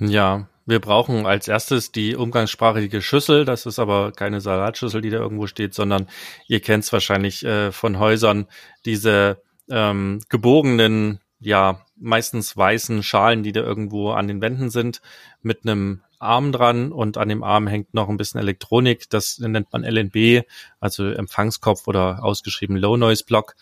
Ja, 0.00 0.48
Wir 0.66 0.80
brauchen 0.80 1.24
als 1.24 1.48
erstes 1.48 1.92
die 1.92 2.14
umgangssprachige 2.14 3.00
Schüssel. 3.00 3.46
Das 3.46 3.64
ist 3.64 3.78
aber 3.78 4.12
keine 4.12 4.42
Salatschüssel, 4.42 5.00
die 5.00 5.08
da 5.08 5.16
irgendwo 5.16 5.46
steht, 5.46 5.72
sondern 5.72 6.08
ihr 6.46 6.60
kennt 6.60 6.84
es 6.84 6.92
wahrscheinlich 6.92 7.42
äh, 7.42 7.72
von 7.72 7.98
Häusern, 7.98 8.46
diese 8.84 9.40
ähm, 9.70 10.20
gebogenen, 10.28 11.20
ja, 11.40 11.80
meistens 11.96 12.54
weißen 12.54 13.02
Schalen, 13.02 13.42
die 13.42 13.52
da 13.52 13.60
irgendwo 13.60 14.10
an 14.10 14.28
den 14.28 14.42
Wänden 14.42 14.68
sind, 14.68 15.00
mit 15.40 15.60
einem 15.62 16.02
Arm 16.18 16.52
dran 16.52 16.92
und 16.92 17.16
an 17.16 17.30
dem 17.30 17.42
Arm 17.42 17.66
hängt 17.66 17.94
noch 17.94 18.10
ein 18.10 18.18
bisschen 18.18 18.40
Elektronik. 18.40 19.08
Das 19.08 19.38
nennt 19.38 19.72
man 19.72 19.84
LNB, 19.84 20.44
also 20.80 21.08
Empfangskopf 21.08 21.86
oder 21.86 22.22
ausgeschrieben 22.22 22.76
Low 22.76 22.98
Noise 22.98 23.24
Block 23.24 23.54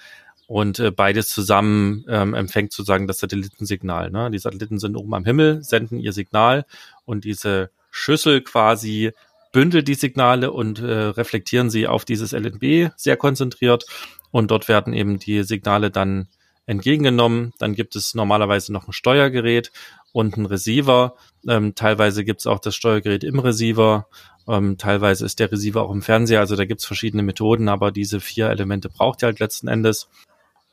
und 0.47 0.79
äh, 0.79 0.91
beides 0.91 1.29
zusammen 1.29 2.05
ähm, 2.09 2.35
empfängt 2.35 2.73
sozusagen 2.73 3.07
das 3.07 3.19
Satellitensignal. 3.19 4.11
Ne? 4.11 4.31
Die 4.31 4.39
Satelliten 4.39 4.79
sind 4.79 4.97
oben 4.97 5.15
am 5.15 5.25
Himmel, 5.25 5.63
senden 5.63 5.99
ihr 5.99 6.13
Signal 6.13 6.65
und 7.05 7.25
diese 7.25 7.71
Schüssel 7.91 8.43
quasi 8.43 9.13
bündelt 9.53 9.89
die 9.89 9.95
Signale 9.95 10.53
und 10.53 10.81
äh, 10.81 10.85
reflektieren 10.85 11.71
sie 11.71 11.87
auf 11.87 12.05
dieses 12.05 12.33
LNB 12.33 12.93
sehr 12.97 13.17
konzentriert 13.17 13.87
und 14.31 14.51
dort 14.51 14.69
werden 14.69 14.93
eben 14.93 15.19
die 15.19 15.43
Signale 15.43 15.91
dann 15.91 16.29
entgegengenommen. 16.67 17.53
Dann 17.59 17.75
gibt 17.75 17.97
es 17.97 18.15
normalerweise 18.15 18.73
noch 18.73 18.87
ein 18.87 18.93
Steuergerät 18.93 19.73
und 20.13 20.37
ein 20.37 20.47
Receiver. 20.47 21.15
Ähm, 21.49 21.75
teilweise 21.75 22.25
gibt 22.25 22.41
es 22.41 22.47
auch 22.47 22.59
das 22.59 22.75
Steuergerät 22.75 23.25
im 23.25 23.39
Receiver. 23.39 24.09
Ähm, 24.49 24.77
teilweise 24.79 25.25
ist 25.25 25.39
der 25.39 25.51
Receiver 25.51 25.83
auch 25.83 25.91
im 25.91 26.03
Fernseher. 26.03 26.41
Also 26.41 26.57
da 26.57 26.65
gibt 26.65 26.81
es 26.81 26.87
verschiedene 26.87 27.23
Methoden, 27.23 27.69
aber 27.69 27.93
diese 27.93 28.21
vier 28.21 28.51
Elemente 28.51 28.89
braucht 28.89 29.23
ihr 29.23 29.27
halt 29.27 29.41
letzten 29.41 29.69
Endes. 29.69 30.09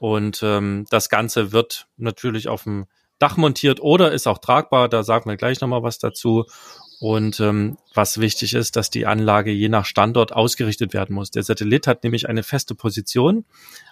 Und 0.04 0.42
ähm, 0.44 0.86
das 0.90 1.08
Ganze 1.08 1.54
wird 1.54 1.88
natürlich 1.96 2.50
auf 2.50 2.64
dem 2.64 2.88
Dach 3.20 3.38
montiert 3.38 3.80
oder 3.80 4.12
ist 4.12 4.28
auch 4.28 4.40
tragbar. 4.40 4.90
Da 4.90 5.02
sagen 5.02 5.30
wir 5.30 5.38
gleich 5.38 5.62
nochmal 5.62 5.82
was 5.82 5.98
dazu. 5.98 6.44
Und 7.00 7.40
ähm, 7.40 7.78
was 7.94 8.20
wichtig 8.20 8.54
ist, 8.54 8.76
dass 8.76 8.90
die 8.90 9.06
Anlage 9.06 9.52
je 9.52 9.70
nach 9.70 9.86
Standort 9.86 10.34
ausgerichtet 10.34 10.94
werden 10.94 11.16
muss. 11.16 11.32
Der 11.32 11.44
Satellit 11.44 11.88
hat 11.88 12.04
nämlich 12.04 12.28
eine 12.28 12.44
feste 12.44 12.76
Position. 12.76 13.46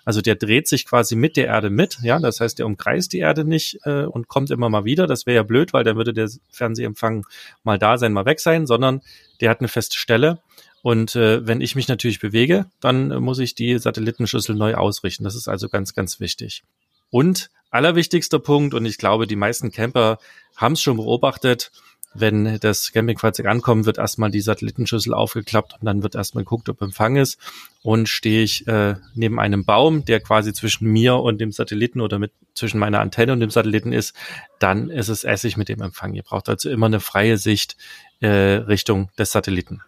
Also 0.04 0.20
der 0.20 0.36
dreht 0.36 0.68
sich 0.68 0.86
quasi 0.86 1.16
mit 1.16 1.38
der 1.38 1.46
Erde 1.46 1.70
mit. 1.70 2.00
Ja, 2.02 2.20
das 2.20 2.42
heißt, 2.42 2.60
der 2.60 2.66
umkreist 2.66 3.14
die 3.14 3.20
Erde 3.20 3.46
nicht 3.46 3.80
äh, 3.86 4.04
und 4.04 4.28
kommt 4.28 4.52
immer 4.52 4.68
mal 4.68 4.84
wieder. 4.84 5.08
Das 5.08 5.26
wäre 5.26 5.38
ja 5.38 5.44
blöd, 5.44 5.72
weil 5.72 5.86
dann 5.86 5.96
würde 5.96 6.12
der 6.12 6.30
Fernsehempfang 6.50 7.26
mal 7.64 7.80
da 7.80 7.98
sein, 7.98 8.12
mal 8.12 8.26
weg 8.26 8.42
sein, 8.42 8.68
sondern 8.68 9.00
der 9.40 9.50
hat 9.50 9.62
eine 9.62 9.70
feste 9.70 9.98
Stelle. 9.98 10.42
Und 10.82 11.16
äh, 11.16 11.46
wenn 11.46 11.62
ich 11.62 11.76
mich 11.76 11.88
natürlich 11.88 12.20
bewege, 12.20 12.66
dann 12.80 13.12
äh, 13.12 13.20
muss 13.20 13.40
ich 13.40 13.56
die 13.56 13.78
Satellitenschüssel 13.78 14.56
neu 14.56 14.76
ausrichten. 14.76 15.24
Das 15.24 15.36
ist 15.36 15.48
also 15.48 15.70
ganz, 15.70 15.94
ganz 15.94 16.20
wichtig. 16.20 16.64
Und 17.10 17.50
allerwichtigster 17.70 18.40
Punkt, 18.40 18.74
und 18.74 18.86
ich 18.86 18.98
glaube, 18.98 19.28
die 19.28 19.36
meisten 19.36 19.72
Camper 19.72 20.18
haben 20.56 20.74
es 20.74 20.82
schon 20.82 20.98
beobachtet, 20.98 21.72
wenn 22.14 22.60
das 22.60 22.92
Campingfahrzeug 22.92 23.46
ankommt, 23.46 23.86
wird 23.86 23.98
erstmal 23.98 24.32
die 24.32 24.42
Satellitenschüssel 24.42 25.14
aufgeklappt 25.14 25.76
und 25.80 25.86
dann 25.86 26.04
wird 26.04 26.16
erstmal 26.16 26.44
geguckt, 26.44 26.68
ob 26.68 26.82
Empfang 26.82 27.16
ist. 27.16 27.38
Und 27.84 28.10
stehe 28.10 28.44
ich 28.44 28.68
äh, 28.68 28.96
neben 29.16 29.40
einem 29.40 29.64
Baum, 29.64 30.04
der 30.04 30.20
quasi 30.20 30.52
zwischen 30.52 30.92
mir 30.92 31.16
und 31.16 31.40
dem 31.40 31.54
Satelliten 31.54 32.02
oder 32.02 32.20
mit 32.20 32.34
zwischen 32.54 32.80
meiner 32.80 33.00
Antenne 33.00 33.32
und 33.32 33.40
dem 33.40 33.50
Satelliten 33.50 33.94
ist, 33.94 34.14
dann 34.60 34.90
ist 34.90 35.08
es 35.08 35.24
Essig 35.24 35.56
mit 35.56 35.70
dem 35.70 35.82
Empfang. 35.82 36.14
Ihr 36.14 36.24
braucht 36.24 36.50
also 36.50 36.70
immer 36.70 36.88
eine 36.88 37.00
freie 37.00 37.38
Sicht 37.38 37.78
äh, 38.20 38.28
Richtung 38.28 39.10
des 39.18 39.32
Satelliten. 39.32 39.82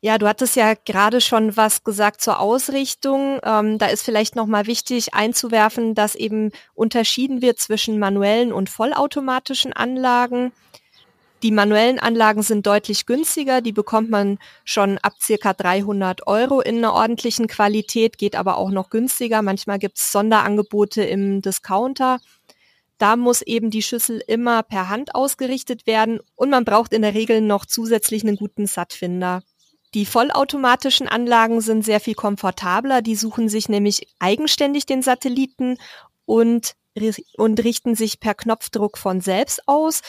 Ja, 0.00 0.16
du 0.16 0.28
hattest 0.28 0.54
ja 0.54 0.74
gerade 0.74 1.20
schon 1.20 1.56
was 1.56 1.82
gesagt 1.82 2.20
zur 2.20 2.38
Ausrichtung. 2.38 3.40
Ähm, 3.42 3.78
da 3.78 3.86
ist 3.86 4.04
vielleicht 4.04 4.36
nochmal 4.36 4.66
wichtig 4.66 5.12
einzuwerfen, 5.12 5.94
dass 5.96 6.14
eben 6.14 6.52
unterschieden 6.74 7.42
wird 7.42 7.58
zwischen 7.58 7.98
manuellen 7.98 8.52
und 8.52 8.70
vollautomatischen 8.70 9.72
Anlagen. 9.72 10.52
Die 11.42 11.50
manuellen 11.52 11.98
Anlagen 11.98 12.42
sind 12.42 12.66
deutlich 12.66 13.06
günstiger, 13.06 13.60
die 13.60 13.72
bekommt 13.72 14.10
man 14.10 14.38
schon 14.64 14.98
ab 14.98 15.14
circa 15.20 15.52
300 15.52 16.26
Euro 16.26 16.60
in 16.60 16.78
einer 16.78 16.94
ordentlichen 16.94 17.46
Qualität, 17.46 18.18
geht 18.18 18.34
aber 18.36 18.56
auch 18.56 18.70
noch 18.70 18.90
günstiger. 18.90 19.42
Manchmal 19.42 19.78
gibt 19.78 19.98
es 19.98 20.12
Sonderangebote 20.12 21.02
im 21.02 21.42
Discounter. 21.42 22.18
Da 22.98 23.16
muss 23.16 23.42
eben 23.42 23.70
die 23.70 23.82
Schüssel 23.82 24.22
immer 24.26 24.62
per 24.64 24.88
Hand 24.88 25.14
ausgerichtet 25.14 25.86
werden 25.86 26.20
und 26.36 26.50
man 26.50 26.64
braucht 26.64 26.92
in 26.92 27.02
der 27.02 27.14
Regel 27.14 27.40
noch 27.40 27.66
zusätzlich 27.66 28.24
einen 28.24 28.36
guten 28.36 28.66
Sattfinder. 28.66 29.42
Die 29.94 30.06
vollautomatischen 30.06 31.08
Anlagen 31.08 31.60
sind 31.60 31.84
sehr 31.84 32.00
viel 32.00 32.14
komfortabler. 32.14 33.02
Die 33.02 33.16
suchen 33.16 33.48
sich 33.48 33.68
nämlich 33.68 34.08
eigenständig 34.18 34.86
den 34.86 35.02
Satelliten 35.02 35.78
und, 36.26 36.74
und 37.36 37.64
richten 37.64 37.94
sich 37.94 38.20
per 38.20 38.34
Knopfdruck 38.34 38.98
von 38.98 39.20
selbst 39.20 39.66
aus. 39.66 40.02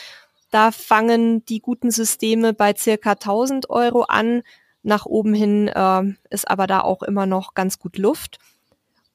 Da 0.51 0.71
fangen 0.71 1.45
die 1.45 1.59
guten 1.59 1.91
Systeme 1.91 2.53
bei 2.53 2.74
circa 2.75 3.12
1000 3.12 3.69
Euro 3.69 4.03
an. 4.03 4.41
Nach 4.81 5.05
oben 5.05 5.33
hin 5.33 5.67
äh, 5.67 6.03
ist 6.29 6.50
aber 6.50 6.67
da 6.67 6.81
auch 6.81 7.03
immer 7.03 7.25
noch 7.25 7.53
ganz 7.53 7.79
gut 7.79 7.98
Luft. 7.98 8.39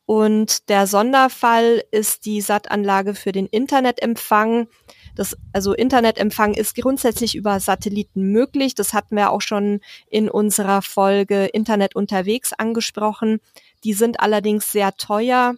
Und 0.06 0.68
der 0.68 0.86
Sonderfall 0.86 1.82
ist 1.90 2.26
die 2.26 2.40
SAT-Anlage 2.40 3.14
für 3.14 3.32
den 3.32 3.46
Internetempfang. 3.46 4.68
Das, 5.14 5.36
also 5.52 5.72
Internetempfang 5.72 6.54
ist 6.54 6.74
grundsätzlich 6.74 7.34
über 7.34 7.60
Satelliten 7.60 8.32
möglich. 8.32 8.74
Das 8.74 8.92
hatten 8.92 9.16
wir 9.16 9.30
auch 9.30 9.40
schon 9.40 9.80
in 10.10 10.28
unserer 10.28 10.82
Folge 10.82 11.46
Internet 11.46 11.94
unterwegs 11.94 12.52
angesprochen. 12.52 13.40
Die 13.84 13.92
sind 13.92 14.20
allerdings 14.20 14.72
sehr 14.72 14.96
teuer. 14.96 15.54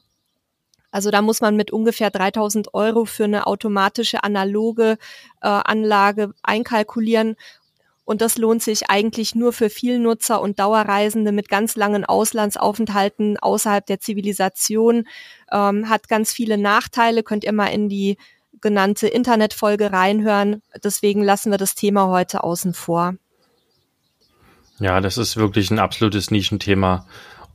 Also 0.91 1.11
da 1.11 1.23
muss 1.23 1.41
man 1.41 1.57
mit 1.57 1.71
ungefähr 1.71 2.11
3000 2.11 2.75
Euro 2.75 3.05
für 3.05 3.25
eine 3.25 3.47
automatische 3.47 4.25
analoge 4.25 4.99
äh, 5.43 5.49
Anlage 5.49 6.33
einkalkulieren. 6.43 7.37
Und 8.07 8.21
das 8.21 8.39
lohnt 8.39 8.63
sich 8.63 8.89
eigentlich 8.89 9.35
nur 9.35 9.53
für 9.53 9.69
Vielnutzer 9.69 10.41
und 10.41 10.61
Dauerreisende 10.61 11.33
mit 11.33 11.49
ganz 11.49 11.75
langen 11.75 12.05
Auslandsaufenthalten 12.05 13.37
außerhalb 13.37 13.85
der 13.85 13.99
Zivilisation. 13.99 15.09
Ähm, 15.51 15.89
hat 15.89 16.09
ganz 16.09 16.33
viele 16.33 16.57
Nachteile. 16.57 17.25
Könnt 17.25 17.43
ihr 17.43 17.53
mal 17.53 17.67
in 17.67 17.89
die 17.89 18.17
genannte 18.61 19.09
Internetfolge 19.09 19.93
reinhören. 19.93 20.63
Deswegen 20.83 21.23
lassen 21.23 21.51
wir 21.51 21.59
das 21.59 21.75
Thema 21.75 22.09
heute 22.09 22.45
außen 22.45 22.75
vor. 22.75 23.15
Ja, 24.79 25.01
das 25.01 25.17
ist 25.19 25.37
wirklich 25.37 25.71
ein 25.71 25.79
absolutes 25.79 26.31
Nischenthema 26.31 27.07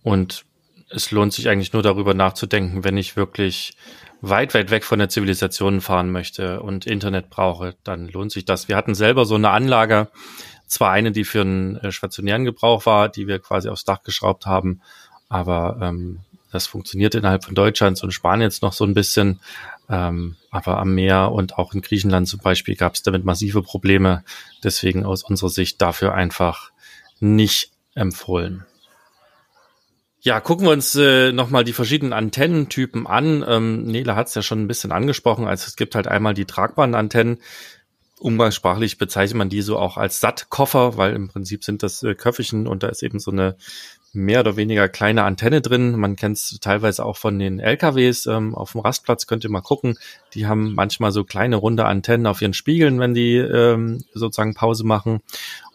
und 0.04 0.46
es 0.90 1.12
lohnt 1.12 1.34
sich 1.34 1.50
eigentlich 1.50 1.74
nur 1.74 1.84
darüber 1.84 2.14
nachzudenken, 2.14 2.84
wenn 2.84 2.98
ich 2.98 3.16
wirklich 3.16 3.74
weit, 4.22 4.54
weit 4.54 4.72
weg 4.72 4.84
von 4.84 5.00
der 5.00 5.10
Zivilisation 5.10 5.82
fahren 5.82 6.12
möchte 6.12 6.62
und 6.62 6.86
Internet 6.86 7.30
brauche, 7.30 7.76
dann 7.84 8.08
lohnt 8.08 8.32
sich 8.32 8.46
das. 8.46 8.68
Wir 8.68 8.76
hatten 8.76 8.96
selber 8.96 9.26
so 9.26 9.36
eine 9.36 9.50
Anlage, 9.50 10.10
zwar 10.68 10.92
eine, 10.92 11.12
die 11.12 11.24
für 11.24 11.42
einen 11.42 11.78
äh, 11.78 11.92
stationären 11.92 12.46
Gebrauch 12.46 12.86
war, 12.86 13.10
die 13.10 13.28
wir 13.28 13.40
quasi 13.40 13.70
aufs 13.70 13.84
Dach 13.84 14.04
geschraubt 14.04 14.46
haben, 14.46 14.82
aber 15.30 15.78
ähm, 15.82 16.20
das 16.52 16.68
funktioniert 16.68 17.16
innerhalb 17.16 17.46
von 17.46 17.56
Deutschlands 17.56 18.04
und 18.04 18.12
Spanien 18.12 18.44
jetzt 18.44 18.62
noch 18.62 18.74
so 18.74 18.84
ein 18.84 18.94
bisschen. 18.94 19.40
Ähm, 19.92 20.38
aber 20.50 20.78
am 20.78 20.96
Meer 20.96 21.34
und 21.34 21.58
auch 21.58 21.74
in 21.74 21.82
Griechenland 21.82 22.28
zum 22.28 22.40
Beispiel 22.40 22.76
gab 22.76 22.96
es 22.96 23.04
damit 23.04 23.26
massive 23.26 23.62
Probleme. 23.62 24.24
Deswegen 24.64 25.06
aus 25.06 25.22
unserer 25.22 25.50
Sicht 25.50 25.82
dafür 25.82 26.14
einfach 26.14 26.72
nicht 27.20 27.72
empfohlen. 27.94 28.66
Ja, 30.22 30.40
gucken 30.40 30.66
wir 30.66 30.72
uns 30.72 30.96
äh, 30.96 31.34
nochmal 31.34 31.66
die 31.66 31.74
verschiedenen 31.74 32.14
Antennentypen 32.14 33.06
an. 33.06 33.44
Ähm, 33.46 33.84
Nele 33.84 34.16
hat 34.16 34.28
es 34.28 34.36
ja 34.36 34.42
schon 34.42 34.62
ein 34.62 34.68
bisschen 34.68 34.94
angesprochen. 34.94 35.46
Also 35.46 35.66
es 35.68 35.76
gibt 35.76 35.96
halt 35.96 36.08
einmal 36.08 36.36
die 36.36 36.46
tragbaren 36.46 36.96
Antennen. 36.96 37.40
Umgangssprachlich 38.20 38.98
bezeichnet 38.98 39.38
man 39.38 39.50
die 39.50 39.64
so 39.64 39.78
auch 39.78 39.98
als 39.98 40.22
Sattkoffer, 40.22 40.96
weil 40.96 41.16
im 41.16 41.28
Prinzip 41.28 41.64
sind 41.66 41.84
das 41.84 42.02
äh, 42.04 42.14
Köfferchen 42.16 42.68
und 42.68 42.84
da 42.84 42.88
ist 42.88 43.02
eben 43.02 43.20
so 43.20 43.32
eine 43.32 43.58
mehr 44.14 44.42
oder 44.42 44.58
weniger 44.58 44.90
kleine 44.90 45.24
Antenne 45.24 45.62
drin. 45.62 45.98
Man 45.98 46.16
kennt 46.16 46.38
es 46.38 46.58
teilweise 46.60 47.06
auch 47.06 47.18
von 47.18 47.40
den 47.40 47.60
LKWs. 47.60 48.26
Ähm, 48.26 48.56
auf 48.56 48.74
dem 48.74 48.82
Rastplatz 48.82 49.26
könnt 49.26 49.44
ihr 49.44 49.50
mal 49.50 49.62
gucken. 49.62 49.98
Die 50.34 50.48
haben 50.48 50.74
manchmal 50.74 51.12
so 51.12 51.24
kleine 51.24 51.56
runde 51.56 51.86
Antennen 51.86 52.28
auf 52.28 52.42
ihren 52.42 52.54
Spiegeln, 52.54 53.00
wenn 53.00 53.14
die 53.14 53.38
ähm, 53.38 54.04
sozusagen 54.14 54.54
Pause 54.54 54.86
machen. 54.86 55.22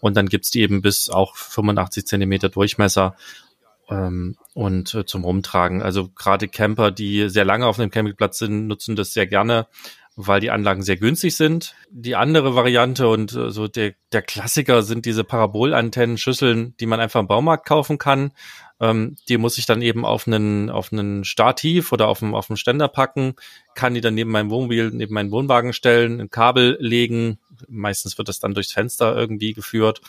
Und 0.00 0.16
dann 0.16 0.28
gibt's 0.28 0.50
die 0.50 0.60
eben 0.60 0.82
bis 0.82 1.08
auch 1.08 1.36
85 1.36 2.06
Zentimeter 2.06 2.50
Durchmesser 2.50 3.16
ähm, 3.88 4.36
und 4.54 4.94
äh, 4.94 5.06
zum 5.06 5.24
Rumtragen. 5.24 5.82
Also 5.82 6.08
gerade 6.08 6.48
Camper, 6.48 6.90
die 6.90 7.28
sehr 7.28 7.44
lange 7.44 7.66
auf 7.66 7.78
einem 7.78 7.90
Campingplatz 7.90 8.38
sind, 8.38 8.66
nutzen 8.66 8.96
das 8.96 9.12
sehr 9.12 9.26
gerne 9.26 9.66
weil 10.16 10.40
die 10.40 10.50
Anlagen 10.50 10.82
sehr 10.82 10.96
günstig 10.96 11.36
sind. 11.36 11.74
Die 11.90 12.16
andere 12.16 12.54
Variante 12.54 13.06
und 13.06 13.34
äh, 13.34 13.50
so 13.50 13.68
der, 13.68 13.94
der 14.12 14.22
Klassiker 14.22 14.82
sind 14.82 15.04
diese 15.04 15.24
Parabolantennen, 15.24 16.16
Schüsseln, 16.16 16.74
die 16.80 16.86
man 16.86 17.00
einfach 17.00 17.20
im 17.20 17.28
Baumarkt 17.28 17.66
kaufen 17.66 17.98
kann. 17.98 18.32
Ähm, 18.80 19.16
die 19.28 19.36
muss 19.36 19.58
ich 19.58 19.66
dann 19.66 19.82
eben 19.82 20.06
auf 20.06 20.26
einen, 20.26 20.70
auf 20.70 20.90
einen 20.90 21.24
Stativ 21.24 21.92
oder 21.92 22.08
auf 22.08 22.22
einen, 22.22 22.34
auf 22.34 22.48
einen 22.48 22.56
Ständer 22.56 22.88
packen, 22.88 23.34
kann 23.74 23.92
die 23.92 24.00
dann 24.00 24.14
neben 24.14 24.30
meinem 24.30 24.50
Wohnmobil, 24.50 24.90
neben 24.90 25.12
meinen 25.12 25.30
Wohnwagen 25.30 25.74
stellen, 25.74 26.20
ein 26.20 26.30
Kabel 26.30 26.78
legen. 26.80 27.38
Meistens 27.68 28.16
wird 28.16 28.28
das 28.28 28.40
dann 28.40 28.54
durchs 28.54 28.72
Fenster 28.72 29.14
irgendwie 29.14 29.52
geführt 29.52 30.00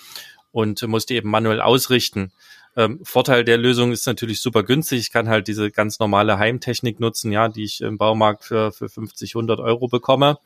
und 0.51 0.81
muss 0.87 1.05
die 1.05 1.15
eben 1.15 1.29
manuell 1.29 1.59
ausrichten. 1.59 2.31
Ähm, 2.77 2.99
Vorteil 3.03 3.43
der 3.43 3.57
Lösung 3.57 3.91
ist 3.91 4.05
natürlich 4.05 4.39
super 4.39 4.61
günstig. 4.61 4.99
Ich 4.99 5.11
kann 5.11 5.27
halt 5.27 5.47
diese 5.47 5.71
ganz 5.71 5.97
normale 5.97 6.37
Heimtechnik 6.37 6.99
nutzen, 6.99 7.31
ja, 7.31 7.49
die 7.49 7.63
ich 7.63 7.81
im 7.81 7.97
Baumarkt 7.97 8.45
für, 8.45 8.71
für 8.71 8.87
50, 8.87 9.31
100 9.31 9.59
Euro 9.59 9.87
bekomme 9.87 10.37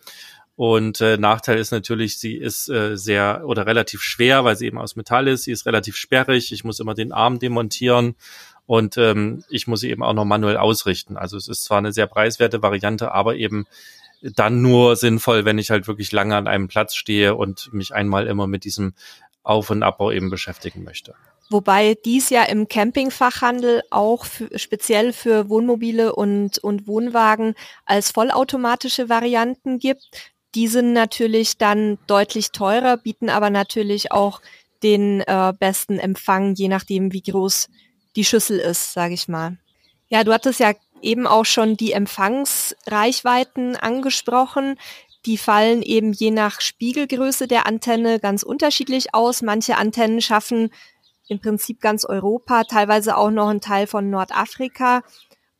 Und 0.56 1.02
äh, 1.02 1.18
Nachteil 1.18 1.58
ist 1.58 1.72
natürlich, 1.72 2.20
sie 2.20 2.36
ist 2.36 2.70
äh, 2.70 2.98
sehr 2.98 3.44
oder 3.46 3.66
relativ 3.66 4.02
schwer, 4.02 4.46
weil 4.46 4.56
sie 4.56 4.68
eben 4.68 4.78
aus 4.78 4.96
Metall 4.96 5.28
ist. 5.28 5.44
Sie 5.44 5.52
ist 5.52 5.66
relativ 5.66 5.98
sperrig. 5.98 6.54
Ich 6.54 6.64
muss 6.64 6.80
immer 6.80 6.94
den 6.94 7.12
Arm 7.12 7.38
demontieren 7.38 8.16
und 8.66 8.98
ähm, 8.98 9.44
ich 9.50 9.68
muss 9.68 9.82
sie 9.82 9.90
eben 9.90 10.04
auch 10.04 10.14
noch 10.14 10.24
manuell 10.24 10.56
ausrichten. 10.56 11.18
Also 11.18 11.36
es 11.36 11.50
ist 11.50 11.66
zwar 11.66 11.80
eine 11.80 11.92
sehr 11.92 12.08
preiswerte 12.08 12.62
Variante, 12.62 13.12
aber 13.12 13.36
eben 13.36 13.66
dann 14.22 14.62
nur 14.62 14.96
sinnvoll, 14.96 15.44
wenn 15.44 15.58
ich 15.58 15.70
halt 15.70 15.88
wirklich 15.88 16.14
lange 16.14 16.38
an 16.38 16.48
einem 16.48 16.70
Platz 16.70 16.96
stehe 16.96 17.36
und 17.36 17.74
mich 17.74 17.94
einmal 17.94 18.28
immer 18.28 18.48
mit 18.48 18.64
diesem 18.64 18.94
Auf- 19.44 19.72
und 19.72 19.84
Abbau 19.84 20.12
eben 20.12 20.30
beschäftigen 20.30 20.84
möchte. 20.84 21.16
Wobei 21.51 21.96
dies 22.05 22.29
ja 22.29 22.43
im 22.43 22.70
Campingfachhandel 22.70 23.84
auch 23.89 24.25
für, 24.25 24.58
speziell 24.58 25.12
für 25.12 25.50
Wohnmobile 25.50 26.15
und, 26.15 26.60
und 26.60 26.88
Wohnwagen 26.88 27.55
als 27.86 28.12
vollautomatische 28.12 29.10
Varianten 29.10 29.77
gibt. 29.77 30.10
Die 30.55 30.67
sind 30.67 30.93
natürlich 30.93 31.58
dann 31.58 31.98
deutlich 32.08 32.51
teurer, 32.51 32.96
bieten 32.96 33.29
aber 33.29 33.50
natürlich 33.50 34.13
auch 34.13 34.41
den 34.81 35.22
äh, 35.22 35.53
besten 35.60 36.00
Empfang, 36.00 36.55
je 36.55 36.70
nachdem, 36.70 37.12
wie 37.12 37.22
groß 37.22 37.70
die 38.15 38.25
Schüssel 38.25 38.58
ist, 38.60 38.93
sage 38.93 39.13
ich 39.13 39.27
mal. 39.27 39.58
Ja, 40.08 40.24
du 40.24 40.34
hattest 40.34 40.62
ja 40.62 40.74
eben 41.01 41.27
auch 41.27 41.46
schon 41.46 41.75
die 41.75 41.91
Empfangsreichweiten 41.91 43.75
angesprochen. 43.75 44.77
Die 45.25 45.38
fallen 45.38 45.81
eben 45.81 46.13
je 46.13 46.31
nach 46.31 46.62
Spiegelgröße 46.62 47.48
der 47.48 47.67
Antenne 47.67 48.20
ganz 48.20 48.41
unterschiedlich 48.41 49.13
aus. 49.13 49.41
Manche 49.41 49.77
Antennen 49.77 50.22
schaffen 50.22 50.72
im 51.28 51.40
Prinzip 51.40 51.82
ganz 51.82 52.06
Europa, 52.06 52.63
teilweise 52.63 53.18
auch 53.18 53.32
noch 53.32 53.50
ein 53.50 53.62
Teil 53.62 53.88
von 53.88 54.10
Nordafrika 54.10 55.01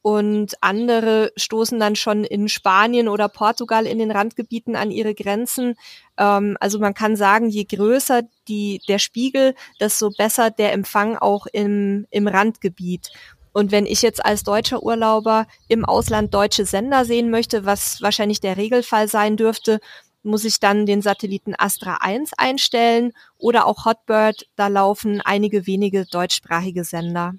und 0.01 0.56
andere 0.62 1.32
stoßen 1.36 1.80
dann 1.80 1.96
schon 1.96 2.24
in 2.24 2.50
Spanien 2.50 3.08
oder 3.08 3.30
Portugal 3.30 3.86
in 3.86 4.00
den 4.00 4.10
Randgebieten 4.10 4.75
an 4.75 4.89
ihre 4.89 5.13
Grenzen. 5.13 5.75
Ähm, 6.18 6.58
also 6.60 6.80
man 6.80 6.96
kann 6.96 7.15
sagen, 7.15 7.50
je 7.50 7.65
größer 7.65 8.24
die, 8.48 8.82
der 8.88 8.98
Spiegel, 8.98 9.53
desto 9.80 10.10
besser 10.10 10.50
der 10.50 10.74
Empfang 10.74 11.18
auch 11.18 11.46
im, 11.46 12.08
im 12.10 12.27
Randgebiet. 12.27 13.12
Und 13.53 13.72
wenn 13.72 13.86
ich 13.86 14.01
jetzt 14.01 14.25
als 14.25 14.44
deutscher 14.44 14.82
Urlauber 14.82 15.46
im 15.68 15.86
Ausland 15.86 16.34
deutsche 16.34 16.65
Sender 16.65 17.06
sehen 17.06 17.30
möchte, 17.30 17.65
was 17.65 18.01
wahrscheinlich 18.01 18.39
der 18.39 18.58
Regelfall 18.58 19.08
sein 19.08 19.38
dürfte, 19.38 19.80
muss 20.24 20.46
ich 20.46 20.60
dann 20.60 20.86
den 20.86 21.01
Satelliten 21.01 21.56
Astra 21.58 21.98
1 22.01 22.34
einstellen 22.38 23.13
oder 23.38 23.66
auch 23.66 23.86
Hotbird, 23.86 24.48
da 24.56 24.68
laufen 24.68 25.22
einige 25.22 25.68
wenige 25.68 26.06
deutschsprachige 26.06 26.84
Sender. 26.84 27.34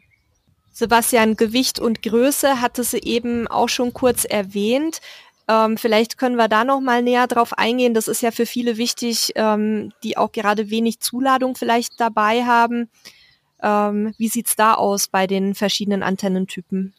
Sebastian, 0.73 1.37
Gewicht 1.37 1.79
und 1.79 2.03
Größe 2.03 2.61
hatte 2.61 2.83
sie 2.83 3.01
eben 3.01 3.47
auch 3.47 3.69
schon 3.69 3.93
kurz 3.93 4.25
erwähnt. 4.25 5.01
Ähm, 5.47 5.77
vielleicht 5.77 6.17
können 6.17 6.37
wir 6.37 6.49
da 6.49 6.65
noch 6.65 6.81
mal 6.81 7.03
näher 7.03 7.27
drauf 7.27 7.53
eingehen. 7.59 7.95
Das 7.95 8.09
ist 8.09 8.23
ja 8.23 8.31
für 8.31 8.47
viele 8.47 8.79
wichtig, 8.79 9.33
ähm, 9.35 9.93
die 10.03 10.17
auch 10.17 10.33
gerade 10.33 10.71
wenig 10.71 11.01
Zuladung 11.01 11.57
vielleicht 11.57 12.01
dabei 12.01 12.45
haben. 12.45 12.89
Ähm, 13.63 14.15
wie 14.17 14.29
sieht's 14.29 14.57
da 14.57 14.75
aus 14.75 15.09
bei 15.09 15.27
den 15.27 15.55
verschiedenen 15.55 16.03
Antennentypen? 16.03 16.95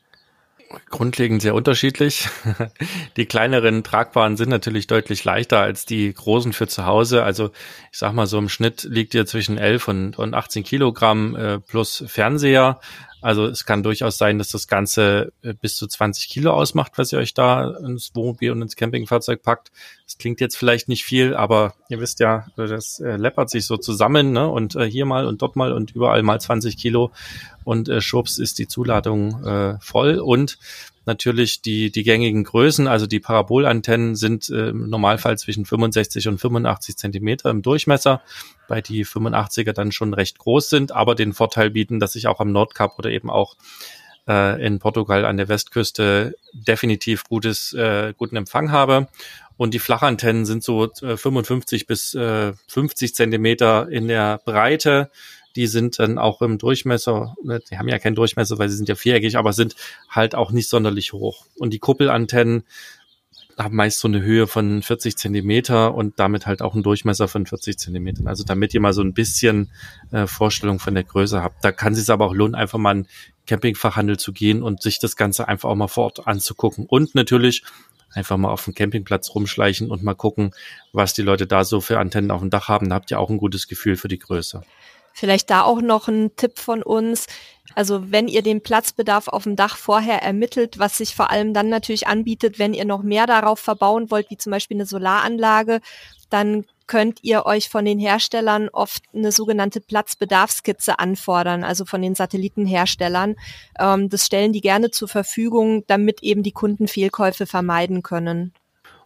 Grundlegend 0.89 1.41
sehr 1.41 1.55
unterschiedlich. 1.55 2.27
Die 3.17 3.25
kleineren 3.25 3.83
tragbaren 3.83 4.37
sind 4.37 4.49
natürlich 4.49 4.87
deutlich 4.87 5.23
leichter 5.23 5.59
als 5.59 5.85
die 5.85 6.13
großen 6.13 6.53
für 6.53 6.67
zu 6.67 6.85
Hause. 6.85 7.23
Also 7.23 7.51
ich 7.91 7.97
sag 7.99 8.13
mal 8.13 8.27
so 8.27 8.37
im 8.37 8.49
Schnitt 8.49 8.83
liegt 8.83 9.13
ihr 9.13 9.25
zwischen 9.25 9.57
11 9.57 9.87
und, 9.87 10.19
und 10.19 10.33
18 10.33 10.63
Kilogramm 10.63 11.35
äh, 11.35 11.59
plus 11.59 12.03
Fernseher. 12.07 12.79
Also 13.23 13.45
es 13.45 13.65
kann 13.65 13.83
durchaus 13.83 14.17
sein, 14.17 14.37
dass 14.37 14.51
das 14.51 14.67
Ganze 14.67 15.31
äh, 15.43 15.53
bis 15.53 15.77
zu 15.77 15.87
20 15.87 16.27
Kilo 16.27 16.51
ausmacht, 16.51 16.91
was 16.97 17.13
ihr 17.13 17.19
euch 17.19 17.33
da 17.33 17.69
ins 17.77 18.13
Wohnmobil 18.13 18.51
und 18.51 18.61
ins 18.61 18.75
Campingfahrzeug 18.75 19.41
packt. 19.41 19.71
Das 20.05 20.17
klingt 20.17 20.41
jetzt 20.41 20.57
vielleicht 20.57 20.89
nicht 20.89 21.05
viel, 21.05 21.33
aber 21.33 21.73
ihr 21.87 22.01
wisst 22.01 22.19
ja, 22.19 22.47
das 22.57 22.99
äh, 22.99 23.15
läppert 23.15 23.49
sich 23.49 23.65
so 23.65 23.77
zusammen, 23.77 24.33
ne? 24.33 24.47
Und 24.49 24.75
äh, 24.75 24.83
hier 24.83 25.05
mal 25.05 25.25
und 25.25 25.41
dort 25.41 25.55
mal 25.55 25.71
und 25.71 25.91
überall 25.95 26.21
mal 26.21 26.41
20 26.41 26.75
Kilo 26.77 27.11
und 27.63 27.87
äh, 27.87 28.01
schwupps 28.01 28.39
ist 28.39 28.59
die 28.59 28.67
Zuladung 28.67 29.43
äh, 29.45 29.77
voll. 29.79 30.19
Und 30.19 30.57
natürlich 31.05 31.61
die, 31.61 31.91
die 31.91 32.03
gängigen 32.03 32.43
Größen, 32.43 32.87
also 32.87 33.07
die 33.07 33.19
Parabolantennen 33.19 34.15
sind 34.15 34.49
äh, 34.49 34.69
im 34.69 34.89
Normalfall 34.89 35.37
zwischen 35.37 35.65
65 35.65 36.27
und 36.27 36.39
85 36.39 36.97
Zentimeter 36.97 37.49
im 37.49 37.61
Durchmesser, 37.61 38.21
bei 38.67 38.81
die 38.81 39.05
85er 39.05 39.73
dann 39.73 39.91
schon 39.91 40.13
recht 40.13 40.39
groß 40.39 40.69
sind, 40.69 40.91
aber 40.91 41.15
den 41.15 41.33
Vorteil 41.33 41.69
bieten, 41.69 41.99
dass 41.99 42.15
ich 42.15 42.27
auch 42.27 42.39
am 42.39 42.51
Nordkap 42.51 42.97
oder 42.97 43.09
eben 43.09 43.29
auch 43.29 43.55
äh, 44.27 44.65
in 44.65 44.79
Portugal 44.79 45.25
an 45.25 45.37
der 45.37 45.49
Westküste 45.49 46.35
definitiv 46.53 47.25
gutes, 47.25 47.73
äh, 47.73 48.13
guten 48.17 48.35
Empfang 48.35 48.71
habe. 48.71 49.07
Und 49.57 49.73
die 49.73 49.79
Flachantennen 49.79 50.45
sind 50.45 50.63
so 50.63 50.91
äh, 51.01 51.17
55 51.17 51.85
bis 51.85 52.15
äh, 52.15 52.53
50 52.67 53.13
Zentimeter 53.13 53.87
in 53.89 54.07
der 54.07 54.39
Breite 54.45 55.11
die 55.55 55.67
sind 55.67 55.99
dann 55.99 56.17
auch 56.17 56.41
im 56.41 56.57
Durchmesser, 56.57 57.35
ne, 57.43 57.61
die 57.69 57.77
haben 57.77 57.87
ja 57.87 57.99
keinen 57.99 58.15
Durchmesser, 58.15 58.57
weil 58.57 58.69
sie 58.69 58.77
sind 58.77 58.89
ja 58.89 58.95
viereckig, 58.95 59.37
aber 59.37 59.53
sind 59.53 59.75
halt 60.09 60.35
auch 60.35 60.51
nicht 60.51 60.69
sonderlich 60.69 61.13
hoch. 61.13 61.45
Und 61.55 61.73
die 61.73 61.79
Kuppelantennen 61.79 62.63
haben 63.57 63.75
meist 63.75 63.99
so 63.99 64.07
eine 64.07 64.21
Höhe 64.21 64.47
von 64.47 64.81
40 64.81 65.17
Zentimeter 65.17 65.93
und 65.93 66.19
damit 66.19 66.47
halt 66.47 66.61
auch 66.61 66.73
einen 66.73 66.83
Durchmesser 66.83 67.27
von 67.27 67.45
40 67.45 67.77
Zentimetern. 67.77 68.27
Also 68.27 68.43
damit 68.43 68.73
ihr 68.73 68.81
mal 68.81 68.93
so 68.93 69.01
ein 69.01 69.13
bisschen 69.13 69.71
äh, 70.11 70.27
Vorstellung 70.27 70.79
von 70.79 70.95
der 70.95 71.03
Größe 71.03 71.41
habt. 71.41 71.63
Da 71.63 71.71
kann 71.71 71.93
es 71.93 71.99
sich 71.99 72.09
aber 72.09 72.25
auch 72.25 72.33
lohnen, 72.33 72.55
einfach 72.55 72.79
mal 72.79 72.97
in 72.97 73.07
Campingfachhandel 73.45 74.17
zu 74.17 74.33
gehen 74.33 74.63
und 74.63 74.81
sich 74.81 74.99
das 74.99 75.15
Ganze 75.15 75.47
einfach 75.47 75.69
auch 75.69 75.75
mal 75.75 75.87
vor 75.87 76.05
Ort 76.05 76.27
anzugucken. 76.27 76.85
Und 76.87 77.15
natürlich 77.15 77.63
einfach 78.11 78.37
mal 78.37 78.49
auf 78.49 78.63
dem 78.65 78.73
Campingplatz 78.73 79.33
rumschleichen 79.33 79.89
und 79.89 80.03
mal 80.03 80.13
gucken, 80.13 80.51
was 80.91 81.13
die 81.13 81.23
Leute 81.23 81.47
da 81.47 81.63
so 81.63 81.81
für 81.81 81.99
Antennen 81.99 82.31
auf 82.31 82.41
dem 82.41 82.49
Dach 82.49 82.67
haben. 82.67 82.89
Da 82.89 82.95
habt 82.95 83.11
ihr 83.11 83.19
auch 83.19 83.29
ein 83.29 83.37
gutes 83.37 83.67
Gefühl 83.67 83.95
für 83.95 84.07
die 84.07 84.19
Größe. 84.19 84.61
Vielleicht 85.13 85.49
da 85.49 85.61
auch 85.63 85.81
noch 85.81 86.07
ein 86.07 86.35
Tipp 86.35 86.59
von 86.59 86.83
uns. 86.83 87.27
Also 87.75 88.11
wenn 88.11 88.27
ihr 88.27 88.41
den 88.41 88.61
Platzbedarf 88.61 89.27
auf 89.27 89.43
dem 89.43 89.55
Dach 89.55 89.77
vorher 89.77 90.21
ermittelt, 90.21 90.79
was 90.79 90.97
sich 90.97 91.15
vor 91.15 91.31
allem 91.31 91.53
dann 91.53 91.69
natürlich 91.69 92.07
anbietet, 92.07 92.59
wenn 92.59 92.73
ihr 92.73 92.85
noch 92.85 93.03
mehr 93.03 93.25
darauf 93.25 93.59
verbauen 93.59 94.11
wollt, 94.11 94.29
wie 94.29 94.37
zum 94.37 94.51
Beispiel 94.51 94.77
eine 94.77 94.85
Solaranlage, 94.85 95.79
dann 96.29 96.65
könnt 96.87 97.19
ihr 97.23 97.45
euch 97.45 97.69
von 97.69 97.85
den 97.85 97.99
Herstellern 97.99 98.69
oft 98.69 99.03
eine 99.13 99.31
sogenannte 99.31 99.79
Platzbedarfskizze 99.81 100.99
anfordern, 100.99 101.63
also 101.63 101.85
von 101.85 102.01
den 102.01 102.15
Satellitenherstellern. 102.15 103.35
Ähm, 103.79 104.09
das 104.09 104.25
stellen 104.25 104.51
die 104.51 104.61
gerne 104.61 104.91
zur 104.91 105.07
Verfügung, 105.07 105.85
damit 105.87 106.21
eben 106.23 106.43
die 106.43 106.51
Kunden 106.51 106.87
Fehlkäufe 106.87 107.45
vermeiden 107.45 108.03
können. 108.03 108.53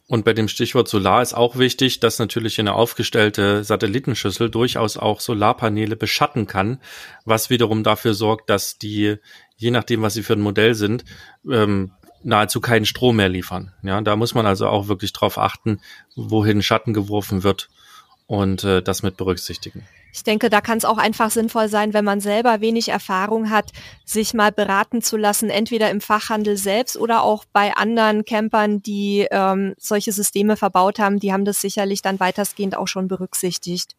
Und 0.08 0.24
bei 0.24 0.34
dem 0.34 0.48
Stichwort 0.48 0.88
Solar 0.88 1.22
ist 1.22 1.34
auch 1.34 1.58
wichtig, 1.58 2.00
dass 2.00 2.18
natürlich 2.18 2.60
eine 2.60 2.74
aufgestellte 2.74 3.66
Satellitenschüssel 3.66 4.50
durchaus 4.50 4.96
auch 4.96 5.20
Solarpaneele 5.20 5.98
beschatten 5.98 6.48
kann, 6.48 6.80
was 7.26 7.50
wiederum 7.50 7.84
dafür 7.84 8.14
sorgt, 8.14 8.50
dass 8.50 8.78
die, 8.78 9.18
je 9.58 9.72
nachdem, 9.72 10.02
was 10.02 10.14
sie 10.14 10.24
für 10.24 10.34
ein 10.34 10.42
Modell 10.42 10.76
sind, 10.76 11.04
ähm, 11.50 11.92
nahezu 12.24 12.62
keinen 12.62 12.86
Strom 12.86 13.18
mehr 13.18 13.30
liefern. 13.30 13.74
Ja, 13.84 14.00
da 14.02 14.16
muss 14.16 14.34
man 14.34 14.46
also 14.46 14.68
auch 14.68 14.88
wirklich 14.88 15.12
drauf 15.12 15.38
achten, 15.38 15.82
wohin 16.16 16.62
Schatten 16.62 16.94
geworfen 16.94 17.44
wird 17.44 17.70
und 18.28 18.64
äh, 18.64 18.82
das 18.82 19.04
mit 19.04 19.18
berücksichtigen. 19.18 19.86
Ich 20.18 20.24
denke, 20.24 20.50
da 20.50 20.62
kann 20.62 20.80
es 20.80 20.84
auch 20.84 20.98
einfach 20.98 21.30
sinnvoll 21.30 21.70
sein, 21.70 21.94
wenn 21.94 22.04
man 22.04 22.22
selber 22.22 22.60
wenig 22.60 22.90
Erfahrung 22.90 23.52
hat, 23.52 23.70
sich 24.04 24.34
mal 24.34 24.52
beraten 24.52 25.04
zu 25.04 25.16
lassen, 25.16 25.52
entweder 25.52 25.92
im 25.92 26.02
Fachhandel 26.02 26.58
selbst 26.58 26.98
oder 26.98 27.22
auch 27.22 27.46
bei 27.54 27.78
anderen 27.78 28.26
Campern, 28.26 28.82
die 28.82 29.28
ähm, 29.30 29.76
solche 29.78 30.12
Systeme 30.12 30.58
verbaut 30.58 30.98
haben. 30.98 31.20
Die 31.20 31.32
haben 31.32 31.46
das 31.46 31.62
sicherlich 31.62 32.02
dann 32.02 32.20
weitestgehend 32.20 32.76
auch 32.76 32.88
schon 32.88 33.08
berücksichtigt. 33.08 33.94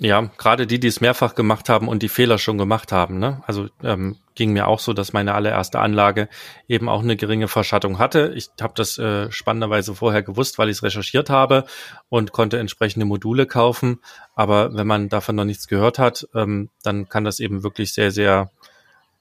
Ja, 0.00 0.30
gerade 0.38 0.68
die, 0.68 0.78
die 0.78 0.86
es 0.86 1.00
mehrfach 1.00 1.34
gemacht 1.34 1.68
haben 1.68 1.88
und 1.88 2.04
die 2.04 2.08
Fehler 2.08 2.38
schon 2.38 2.56
gemacht 2.56 2.92
haben. 2.92 3.18
Ne? 3.18 3.42
Also 3.48 3.68
ähm, 3.82 4.16
ging 4.36 4.52
mir 4.52 4.68
auch 4.68 4.78
so, 4.78 4.92
dass 4.92 5.12
meine 5.12 5.34
allererste 5.34 5.80
Anlage 5.80 6.28
eben 6.68 6.88
auch 6.88 7.02
eine 7.02 7.16
geringe 7.16 7.48
Verschattung 7.48 7.98
hatte. 7.98 8.32
Ich 8.36 8.50
habe 8.60 8.74
das 8.76 8.96
äh, 8.98 9.28
spannenderweise 9.32 9.96
vorher 9.96 10.22
gewusst, 10.22 10.56
weil 10.56 10.68
ich 10.68 10.76
es 10.76 10.82
recherchiert 10.84 11.30
habe 11.30 11.64
und 12.08 12.30
konnte 12.30 12.60
entsprechende 12.60 13.06
Module 13.06 13.46
kaufen. 13.46 13.98
Aber 14.36 14.72
wenn 14.72 14.86
man 14.86 15.08
davon 15.08 15.34
noch 15.34 15.44
nichts 15.44 15.66
gehört 15.66 15.98
hat, 15.98 16.28
ähm, 16.32 16.68
dann 16.84 17.08
kann 17.08 17.24
das 17.24 17.40
eben 17.40 17.64
wirklich 17.64 17.92
sehr, 17.92 18.12
sehr 18.12 18.52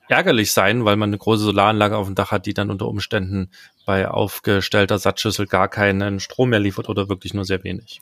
ärgerlich 0.10 0.52
sein, 0.52 0.86
weil 0.86 0.96
man 0.96 1.10
eine 1.10 1.18
große 1.18 1.44
Solaranlage 1.44 1.98
auf 1.98 2.06
dem 2.06 2.16
Dach 2.16 2.30
hat, 2.30 2.46
die 2.46 2.54
dann 2.54 2.70
unter 2.70 2.88
Umständen 2.88 3.50
bei 3.88 4.08
aufgestellter 4.08 5.00
Satzschüssel 5.00 5.48
gar 5.48 5.70
keinen 5.70 6.20
Strom 6.20 6.50
mehr 6.50 6.60
liefert 6.60 6.88
oder 6.88 7.10
wirklich 7.10 7.34
nur 7.34 7.46
sehr 7.46 7.64
wenig. 7.64 8.00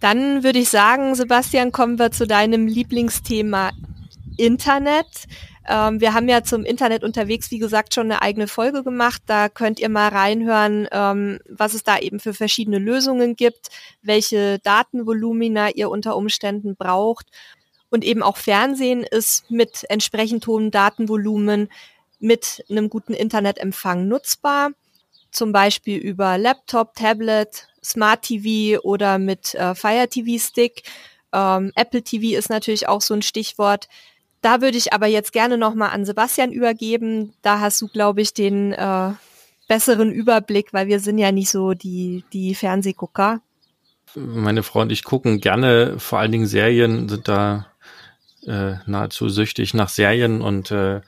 Dann 0.00 0.42
würde 0.42 0.58
ich 0.58 0.70
sagen, 0.70 1.14
Sebastian, 1.14 1.72
kommen 1.72 1.98
wir 1.98 2.10
zu 2.10 2.26
deinem 2.26 2.66
Lieblingsthema 2.66 3.70
Internet. 4.36 5.26
Ähm, 5.68 6.00
wir 6.00 6.14
haben 6.14 6.28
ja 6.28 6.42
zum 6.42 6.64
Internet 6.64 7.04
unterwegs, 7.04 7.50
wie 7.50 7.58
gesagt, 7.58 7.94
schon 7.94 8.06
eine 8.10 8.22
eigene 8.22 8.48
Folge 8.48 8.82
gemacht. 8.82 9.22
Da 9.26 9.48
könnt 9.48 9.78
ihr 9.78 9.90
mal 9.90 10.08
reinhören, 10.08 10.88
ähm, 10.90 11.38
was 11.48 11.74
es 11.74 11.84
da 11.84 11.98
eben 11.98 12.18
für 12.18 12.32
verschiedene 12.32 12.78
Lösungen 12.78 13.36
gibt, 13.36 13.68
welche 14.02 14.58
Datenvolumina 14.60 15.70
ihr 15.70 15.90
unter 15.90 16.16
Umständen 16.16 16.76
braucht. 16.76 17.26
Und 17.90 18.04
eben 18.04 18.22
auch 18.22 18.38
Fernsehen 18.38 19.02
ist 19.02 19.50
mit 19.50 19.84
entsprechend 19.88 20.46
hohem 20.46 20.70
Datenvolumen 20.70 21.68
mit 22.20 22.64
einem 22.70 22.88
guten 22.88 23.12
Internetempfang 23.14 24.08
nutzbar. 24.08 24.70
Zum 25.30 25.52
Beispiel 25.52 25.98
über 25.98 26.38
Laptop, 26.38 26.94
Tablet, 26.94 27.68
Smart 27.82 28.22
TV 28.22 28.80
oder 28.82 29.18
mit 29.18 29.54
äh, 29.54 29.74
Fire 29.74 30.08
TV 30.08 30.42
Stick. 30.42 30.82
Ähm, 31.32 31.72
Apple 31.74 32.02
TV 32.02 32.36
ist 32.38 32.50
natürlich 32.50 32.88
auch 32.88 33.00
so 33.00 33.14
ein 33.14 33.22
Stichwort. 33.22 33.88
Da 34.42 34.60
würde 34.62 34.78
ich 34.78 34.92
aber 34.92 35.06
jetzt 35.06 35.32
gerne 35.32 35.58
nochmal 35.58 35.90
an 35.90 36.04
Sebastian 36.04 36.52
übergeben. 36.52 37.34
Da 37.42 37.60
hast 37.60 37.80
du, 37.80 37.88
glaube 37.88 38.22
ich, 38.22 38.32
den 38.32 38.72
äh, 38.72 39.10
besseren 39.68 40.10
Überblick, 40.10 40.72
weil 40.72 40.88
wir 40.88 41.00
sind 41.00 41.18
ja 41.18 41.30
nicht 41.30 41.50
so 41.50 41.74
die, 41.74 42.24
die 42.32 42.54
Fernsehgucker. 42.54 43.40
Meine 44.14 44.62
Frau 44.62 44.80
und 44.80 44.90
ich 44.90 45.04
gucken 45.04 45.40
gerne 45.40 45.98
vor 45.98 46.18
allen 46.18 46.32
Dingen 46.32 46.46
Serien, 46.46 47.08
sind 47.08 47.28
da 47.28 47.66
äh, 48.46 48.74
nahezu 48.86 49.28
süchtig 49.28 49.74
nach 49.74 49.88
Serien 49.88 50.42
und 50.42 50.70
äh, 50.70 51.00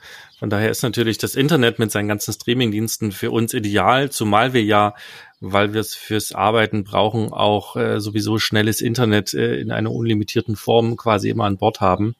von 0.43 0.49
daher 0.49 0.69
ist 0.69 0.83
natürlich 0.83 1.17
das 1.17 1.35
Internet 1.35 1.79
mit 1.79 1.89
seinen 1.89 2.09
ganzen 2.09 2.33
Streamingdiensten 2.33 3.13
für 3.13 3.31
uns 3.31 3.53
ideal, 3.53 4.11
zumal 4.11 4.51
wir 4.51 4.61
ja, 4.61 4.93
weil 5.39 5.73
wir 5.73 5.79
es 5.79 5.95
fürs 5.95 6.33
Arbeiten 6.33 6.83
brauchen, 6.83 7.31
auch 7.31 7.77
äh, 7.77 8.01
sowieso 8.01 8.39
schnelles 8.39 8.81
Internet 8.81 9.33
äh, 9.33 9.55
in 9.61 9.71
einer 9.71 9.89
unlimitierten 9.89 10.57
Form 10.57 10.97
quasi 10.97 11.29
immer 11.29 11.45
an 11.45 11.55
Bord 11.55 11.79
haben. 11.79 12.17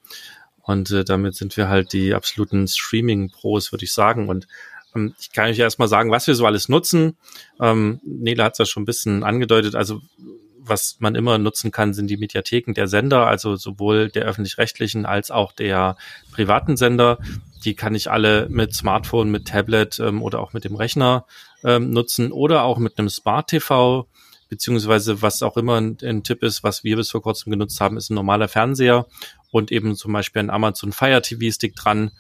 Und 0.62 0.90
äh, 0.92 1.04
damit 1.04 1.36
sind 1.36 1.58
wir 1.58 1.68
halt 1.68 1.92
die 1.92 2.14
absoluten 2.14 2.66
Streaming-Pros, 2.66 3.74
würde 3.74 3.84
ich 3.84 3.92
sagen. 3.92 4.30
Und 4.30 4.48
ähm, 4.96 5.14
ich 5.20 5.34
kann 5.34 5.50
euch 5.50 5.60
erstmal 5.60 5.90
sagen, 5.90 6.10
was 6.10 6.26
wir 6.26 6.36
so 6.36 6.46
alles 6.46 6.70
nutzen. 6.70 7.18
Ähm, 7.60 8.00
Nele 8.06 8.42
hat 8.46 8.54
es 8.54 8.60
ja 8.60 8.66
schon 8.66 8.84
ein 8.84 8.86
bisschen 8.86 9.26
angedeutet. 9.26 9.76
Also 9.76 10.02
was 10.66 10.98
man 11.00 11.16
immer 11.16 11.38
nutzen 11.38 11.72
kann, 11.72 11.94
sind 11.94 12.08
die 12.08 12.18
Mediatheken 12.18 12.74
der 12.74 12.88
Sender, 12.88 13.28
also 13.28 13.56
sowohl 13.56 14.10
der 14.10 14.24
öffentlich-rechtlichen 14.24 15.06
als 15.06 15.32
auch 15.32 15.52
der 15.52 15.98
privaten 16.32 16.78
Sender. 16.78 17.20
Die 17.66 17.76
kann 17.76 17.96
ich 17.96 18.10
alle 18.10 18.48
mit 18.50 18.74
Smartphone, 18.74 19.32
mit 19.32 19.48
Tablet 19.48 20.00
ähm, 20.00 20.22
oder 20.22 20.40
auch 20.40 20.54
mit 20.54 20.64
dem 20.64 20.76
Rechner 20.76 21.26
ähm, 21.64 21.92
nutzen 21.92 22.32
oder 22.32 22.64
auch 22.64 22.78
mit 22.78 22.98
einem 22.98 23.10
Smart 23.10 23.50
TV, 23.50 24.08
beziehungsweise 24.50 25.22
was 25.22 25.44
auch 25.44 25.58
immer 25.58 25.80
ein, 25.80 25.98
ein, 26.04 26.24
Tipp 26.24 26.44
ist, 26.44 26.64
was 26.64 26.84
wir 26.84 26.96
bis 26.96 27.10
vor 27.10 27.22
kurzem 27.22 27.52
genutzt 27.52 27.80
haben, 27.82 27.98
ist 27.98 28.10
ein 28.10 28.16
normaler 28.16 28.48
Fernseher 28.48 29.08
und 29.52 29.72
eben 29.72 29.96
zum 29.96 30.14
Beispiel 30.14 30.42
ein 30.42 30.50
Amazon 30.50 30.92
Fire 30.92 31.22
TV 31.22 31.54
Stick 31.54 31.76
dran. 31.76 32.12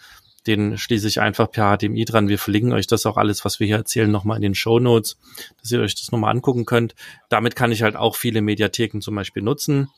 Den 0.47 0.77
schließe 0.77 1.07
ich 1.07 1.21
einfach 1.21 1.49
per 1.49 1.77
HDMI 1.77 2.05
dran. 2.05 2.27
Wir 2.27 2.39
verlinken 2.39 2.73
euch 2.73 2.87
das 2.87 3.05
auch 3.05 3.17
alles, 3.17 3.45
was 3.45 3.59
wir 3.59 3.67
hier 3.67 3.77
erzählen, 3.77 4.11
nochmal 4.11 4.37
in 4.37 4.41
den 4.41 4.55
Show 4.55 4.79
Notes, 4.79 5.17
dass 5.61 5.71
ihr 5.71 5.79
euch 5.79 5.95
das 5.95 6.11
nochmal 6.11 6.31
angucken 6.31 6.65
könnt. 6.65 6.95
Damit 7.29 7.55
kann 7.55 7.71
ich 7.71 7.83
halt 7.83 7.95
auch 7.95 8.15
viele 8.15 8.41
Mediatheken 8.41 8.99
zum 8.99 9.15
Beispiel 9.15 9.43
nutzen. 9.43 9.89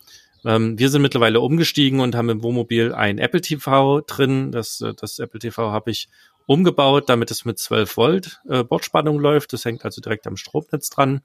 Ähm, 0.45 0.77
wir 0.77 0.89
sind 0.89 1.01
mittlerweile 1.01 1.41
umgestiegen 1.41 1.99
und 1.99 2.15
haben 2.15 2.29
im 2.29 2.43
Wohnmobil 2.43 2.93
ein 2.93 3.17
Apple 3.17 3.41
TV 3.41 4.01
drin. 4.01 4.51
Das, 4.51 4.79
äh, 4.81 4.93
das 4.93 5.19
Apple 5.19 5.39
TV 5.39 5.71
habe 5.71 5.89
ich 5.89 6.07
umgebaut, 6.45 7.09
damit 7.09 7.31
es 7.31 7.45
mit 7.45 7.57
12 7.57 7.97
Volt 7.97 8.41
äh, 8.47 8.63
Bordspannung 8.63 9.19
läuft. 9.19 9.53
Das 9.53 9.65
hängt 9.65 9.83
also 9.83 10.01
direkt 10.01 10.27
am 10.27 10.37
Stromnetz 10.37 10.89
dran. 10.89 11.21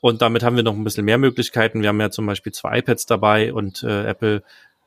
Und 0.00 0.22
damit 0.22 0.42
haben 0.42 0.56
wir 0.56 0.62
noch 0.62 0.74
ein 0.74 0.84
bisschen 0.84 1.04
mehr 1.04 1.18
Möglichkeiten. 1.18 1.82
Wir 1.82 1.90
haben 1.90 2.00
ja 2.00 2.10
zum 2.10 2.26
Beispiel 2.26 2.52
zwei 2.52 2.78
iPads 2.78 3.06
dabei 3.06 3.52
und 3.52 3.82
äh, 3.82 4.06
Apple 4.06 4.42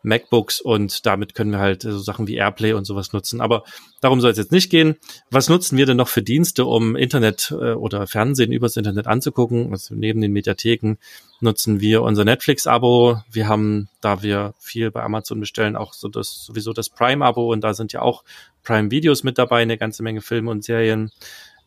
MacBooks 0.06 0.62
und 0.62 1.06
damit 1.06 1.36
können 1.36 1.52
wir 1.52 1.60
halt 1.60 1.82
so 1.84 2.00
Sachen 2.00 2.28
wie 2.28 2.36
Airplay 2.36 2.74
und 2.74 2.86
sowas 2.86 3.14
nutzen. 3.14 3.42
Aber 3.42 3.64
darum 4.02 4.22
soll 4.22 4.32
es 4.32 4.38
jetzt 4.38 4.52
nicht 4.52 4.70
gehen. 4.70 4.96
Was 5.30 5.50
nutzen 5.50 5.78
wir 5.78 5.86
denn 5.86 5.98
noch 5.98 6.08
für 6.08 6.22
Dienste, 6.22 6.66
um 6.66 6.96
Internet 6.96 7.52
äh, 7.52 7.74
oder 7.74 8.08
Fernsehen 8.08 8.52
übers 8.52 8.78
Internet 8.78 9.08
anzugucken? 9.08 9.72
Also 9.72 9.96
neben 9.96 10.22
den 10.22 10.32
Mediatheken 10.32 10.96
nutzen 11.42 11.80
wir 11.80 12.02
unser 12.02 12.26
Netflix-Abo. 12.26 13.22
Wir 13.32 13.48
haben, 13.48 13.90
da 14.02 14.22
wir 14.24 14.54
viel 14.60 14.92
bei 14.92 15.04
Amazon 15.04 15.40
bestellen, 15.40 15.76
auch 15.76 15.94
so 15.94 16.08
das 16.08 16.46
sowieso 16.46 16.74
das 16.74 16.90
Prime-Abo 16.90 17.52
und 17.52 17.62
da 17.62 17.74
sind 17.74 17.94
ja 17.94 18.02
auch 18.02 18.24
Prime-Videos 18.64 19.24
mit 19.24 19.38
dabei, 19.38 19.62
eine 19.62 19.78
ganze 19.78 20.04
Menge 20.04 20.22
Filme 20.22 20.52
und 20.52 20.64
Serien. 20.64 21.12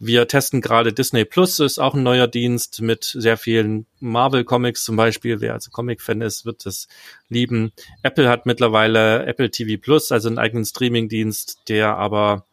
Wir 0.01 0.29
testen 0.29 0.61
gerade 0.61 0.93
Disney 0.93 1.25
Plus, 1.25 1.59
ist 1.59 1.79
auch 1.79 1.95
ein 1.95 2.05
neuer 2.05 2.29
Dienst 2.29 2.81
mit 2.81 3.05
sehr 3.05 3.37
vielen 3.37 3.87
Marvel 3.99 4.45
Comics 4.45 4.85
zum 4.85 4.95
Beispiel. 4.97 5.41
Wer 5.41 5.55
also 5.55 5.73
Comic-Fan 5.73 6.21
ist, 6.21 6.47
wird 6.47 6.65
das 6.67 6.87
lieben. 7.29 7.73
Apple 8.05 8.29
hat 8.29 8.47
mittlerweile 8.47 9.27
Apple 9.27 9.51
TV 9.51 9.81
Plus, 9.81 10.13
also 10.13 10.29
einen 10.29 10.39
eigenen 10.39 10.65
Streaming-Dienst, 10.65 11.63
der 11.69 11.97
aber 11.97 12.47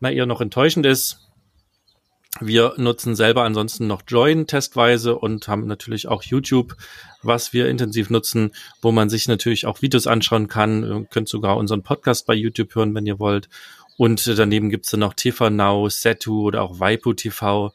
na 0.00 0.10
eher 0.10 0.26
noch 0.26 0.42
enttäuschend 0.42 0.84
ist. 0.84 1.20
Wir 2.40 2.74
nutzen 2.76 3.14
selber 3.14 3.44
ansonsten 3.44 3.86
noch 3.86 4.02
Join 4.08 4.48
testweise 4.48 5.16
und 5.16 5.46
haben 5.46 5.66
natürlich 5.68 6.08
auch 6.08 6.24
YouTube, 6.24 6.76
was 7.22 7.52
wir 7.52 7.68
intensiv 7.68 8.10
nutzen, 8.10 8.50
wo 8.82 8.90
man 8.90 9.08
sich 9.08 9.28
natürlich 9.28 9.66
auch 9.66 9.82
Videos 9.82 10.08
anschauen 10.08 10.48
kann. 10.48 10.82
Ihr 10.82 11.06
könnt 11.10 11.28
sogar 11.28 11.56
unseren 11.56 11.82
Podcast 11.82 12.26
bei 12.26 12.34
YouTube 12.34 12.74
hören, 12.74 12.94
wenn 12.94 13.06
ihr 13.06 13.20
wollt. 13.20 13.48
Und 13.96 14.26
daneben 14.38 14.70
gibt's 14.70 14.90
dann 14.90 15.00
noch 15.00 15.14
TV 15.14 15.50
Now, 15.50 15.88
Setu 15.88 16.42
oder 16.42 16.62
auch 16.62 16.80
Waipu 16.80 17.12
TV 17.12 17.72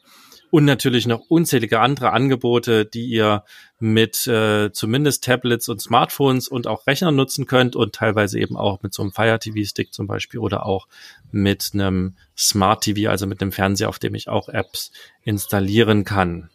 und 0.50 0.64
natürlich 0.64 1.06
noch 1.06 1.20
unzählige 1.28 1.80
andere 1.80 2.12
Angebote, 2.12 2.84
die 2.84 3.06
ihr 3.06 3.44
mit 3.78 4.26
äh, 4.26 4.72
zumindest 4.72 5.24
Tablets 5.24 5.68
und 5.68 5.80
Smartphones 5.80 6.48
und 6.48 6.66
auch 6.66 6.86
Rechnern 6.86 7.16
nutzen 7.16 7.46
könnt 7.46 7.76
und 7.76 7.94
teilweise 7.94 8.38
eben 8.38 8.56
auch 8.56 8.82
mit 8.82 8.92
so 8.92 9.02
einem 9.02 9.12
Fire 9.12 9.38
TV 9.38 9.66
Stick 9.66 9.94
zum 9.94 10.06
Beispiel 10.06 10.40
oder 10.40 10.66
auch 10.66 10.88
mit 11.30 11.70
einem 11.72 12.16
Smart 12.36 12.82
TV, 12.82 13.10
also 13.10 13.26
mit 13.26 13.40
einem 13.40 13.52
Fernseher, 13.52 13.88
auf 13.88 13.98
dem 13.98 14.14
ich 14.14 14.28
auch 14.28 14.48
Apps 14.48 14.90
installieren 15.22 16.04
kann. 16.04 16.50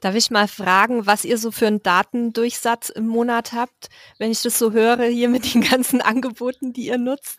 Darf 0.00 0.14
ich 0.14 0.30
mal 0.30 0.48
fragen, 0.48 1.06
was 1.06 1.24
ihr 1.24 1.38
so 1.38 1.50
für 1.50 1.66
einen 1.66 1.82
Datendurchsatz 1.82 2.90
im 2.90 3.06
Monat 3.06 3.52
habt, 3.52 3.88
wenn 4.18 4.30
ich 4.30 4.42
das 4.42 4.58
so 4.58 4.72
höre 4.72 5.04
hier 5.04 5.28
mit 5.28 5.54
den 5.54 5.62
ganzen 5.62 6.00
Angeboten, 6.00 6.72
die 6.72 6.86
ihr 6.86 6.98
nutzt? 6.98 7.38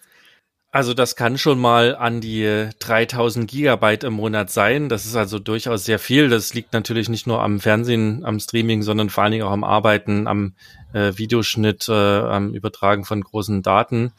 Also 0.75 0.93
das 0.93 1.15
kann 1.15 1.37
schon 1.37 1.57
mal 1.57 1.95
an 1.95 2.19
die 2.19 2.67
3000 2.79 3.49
Gigabyte 3.49 4.03
im 4.03 4.11
Monat 4.11 4.49
sein. 4.49 4.89
Das 4.89 5.05
ist 5.05 5.15
also 5.15 5.39
durchaus 5.39 5.85
sehr 5.85 5.99
viel. 5.99 6.27
Das 6.27 6.53
liegt 6.53 6.73
natürlich 6.73 7.07
nicht 7.07 7.27
nur 7.27 7.41
am 7.41 7.61
Fernsehen, 7.61 8.25
am 8.25 8.41
Streaming, 8.41 8.81
sondern 8.81 9.09
vor 9.09 9.23
allen 9.23 9.31
Dingen 9.31 9.45
auch 9.45 9.53
am 9.53 9.63
Arbeiten, 9.63 10.27
am 10.27 10.53
äh, 10.91 11.13
Videoschnitt, 11.15 11.87
äh, 11.87 11.93
am 11.93 12.53
Übertragen 12.53 13.05
von 13.05 13.21
großen 13.21 13.63
Daten. 13.63 14.11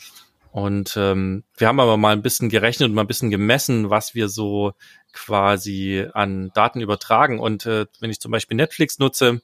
Und 0.51 0.97
ähm, 0.97 1.45
wir 1.59 1.69
haben 1.69 1.79
aber 1.79 1.99
mal 1.99 2.15
ein 2.15 2.23
bisschen 2.23 2.49
gerechnet 2.49 2.89
und 2.89 2.95
mal 2.95 3.03
ein 3.03 3.07
bisschen 3.07 3.31
gemessen, 3.31 3.91
was 3.91 4.15
wir 4.15 4.31
so 4.31 4.73
quasi 5.13 6.07
an 6.15 6.53
Daten 6.55 6.81
übertragen. 6.81 7.39
Und 7.39 7.67
äh, 7.67 7.85
wenn 8.01 8.09
ich 8.09 8.19
zum 8.19 8.31
Beispiel 8.31 8.57
Netflix 8.57 8.99
nutze, 8.99 9.43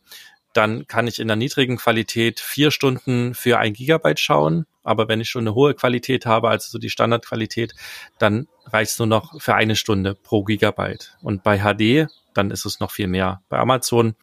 dann 0.55 0.87
kann 0.87 1.07
ich 1.07 1.19
in 1.19 1.29
der 1.29 1.37
niedrigen 1.37 1.77
Qualität 1.77 2.41
vier 2.41 2.71
Stunden 2.71 3.35
für 3.35 3.59
ein 3.59 3.75
Gigabyte 3.75 4.19
schauen. 4.19 4.65
Aber 4.83 5.09
wenn 5.09 5.21
ich 5.21 5.29
schon 5.29 5.43
eine 5.43 5.55
hohe 5.55 5.75
Qualität 5.75 6.27
habe, 6.27 6.49
also 6.49 6.71
so 6.71 6.79
die 6.79 6.91
Standardqualität, 6.91 7.75
dann 8.19 8.49
reicht 8.67 8.93
es 8.93 8.99
nur 8.99 9.09
noch 9.09 9.41
für 9.41 9.55
eine 9.55 9.77
Stunde 9.77 10.15
pro 10.15 10.45
Gigabyte. 10.45 11.17
Und 11.23 11.43
bei 11.43 11.59
HD, 11.59 12.09
dann 12.35 12.51
ist 12.51 12.65
es 12.65 12.81
noch 12.81 12.91
viel 12.91 13.09
mehr. 13.09 13.43
Bei 13.49 13.59
Amazon 13.59 14.15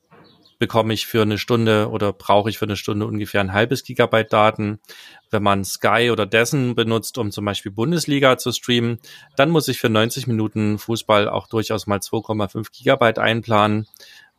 bekomme 0.60 0.93
ich 0.93 1.08
für 1.08 1.22
eine 1.22 1.38
Stunde 1.38 1.89
oder 1.89 2.12
brauche 2.12 2.50
ich 2.50 2.58
für 2.58 2.65
eine 2.65 2.76
Stunde 2.76 3.08
ungefähr 3.08 3.39
ein 3.41 3.54
halbes 3.54 3.84
Gigabyte 3.84 4.32
Daten. 4.32 4.80
Wenn 5.32 5.41
man 5.41 5.63
Sky 5.63 6.10
oder 6.12 6.26
Dessen 6.26 6.76
benutzt, 6.76 7.17
um 7.17 7.32
zum 7.32 7.45
Beispiel 7.45 7.72
Bundesliga 7.72 8.38
zu 8.38 8.52
streamen, 8.52 9.00
dann 9.38 9.50
muss 9.50 9.69
ich 9.69 9.80
für 9.80 9.89
90 9.89 10.28
Minuten 10.28 10.78
Fußball 10.78 11.30
auch 11.30 11.48
durchaus 11.48 11.88
mal 11.88 12.00
2,5 12.00 12.67
Gigabyte 12.78 13.19
einplanen. 13.19 13.88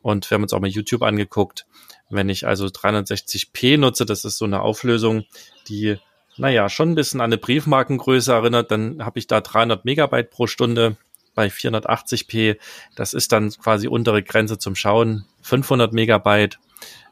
Und 0.01 0.29
wir 0.29 0.35
haben 0.35 0.43
uns 0.43 0.53
auch 0.53 0.59
mal 0.59 0.69
YouTube 0.69 1.01
angeguckt. 1.01 1.65
Wenn 2.09 2.29
ich 2.29 2.45
also 2.45 2.65
360p 2.65 3.77
nutze, 3.77 4.05
das 4.05 4.23
ist 4.23 4.37
so 4.37 4.45
eine 4.45 4.61
Auflösung, 4.61 5.25
die, 5.67 5.97
naja, 6.37 6.69
schon 6.69 6.91
ein 6.91 6.95
bisschen 6.95 7.21
an 7.21 7.25
eine 7.25 7.37
Briefmarkengröße 7.37 8.31
erinnert, 8.31 8.71
dann 8.71 9.03
habe 9.03 9.19
ich 9.19 9.27
da 9.27 9.41
300 9.41 9.85
Megabyte 9.85 10.29
pro 10.29 10.47
Stunde 10.47 10.97
bei 11.35 11.47
480p. 11.47 12.57
Das 12.95 13.13
ist 13.13 13.31
dann 13.31 13.51
quasi 13.51 13.87
untere 13.87 14.23
Grenze 14.23 14.57
zum 14.57 14.75
Schauen. 14.75 15.25
500 15.41 15.93
Megabyte 15.93 16.59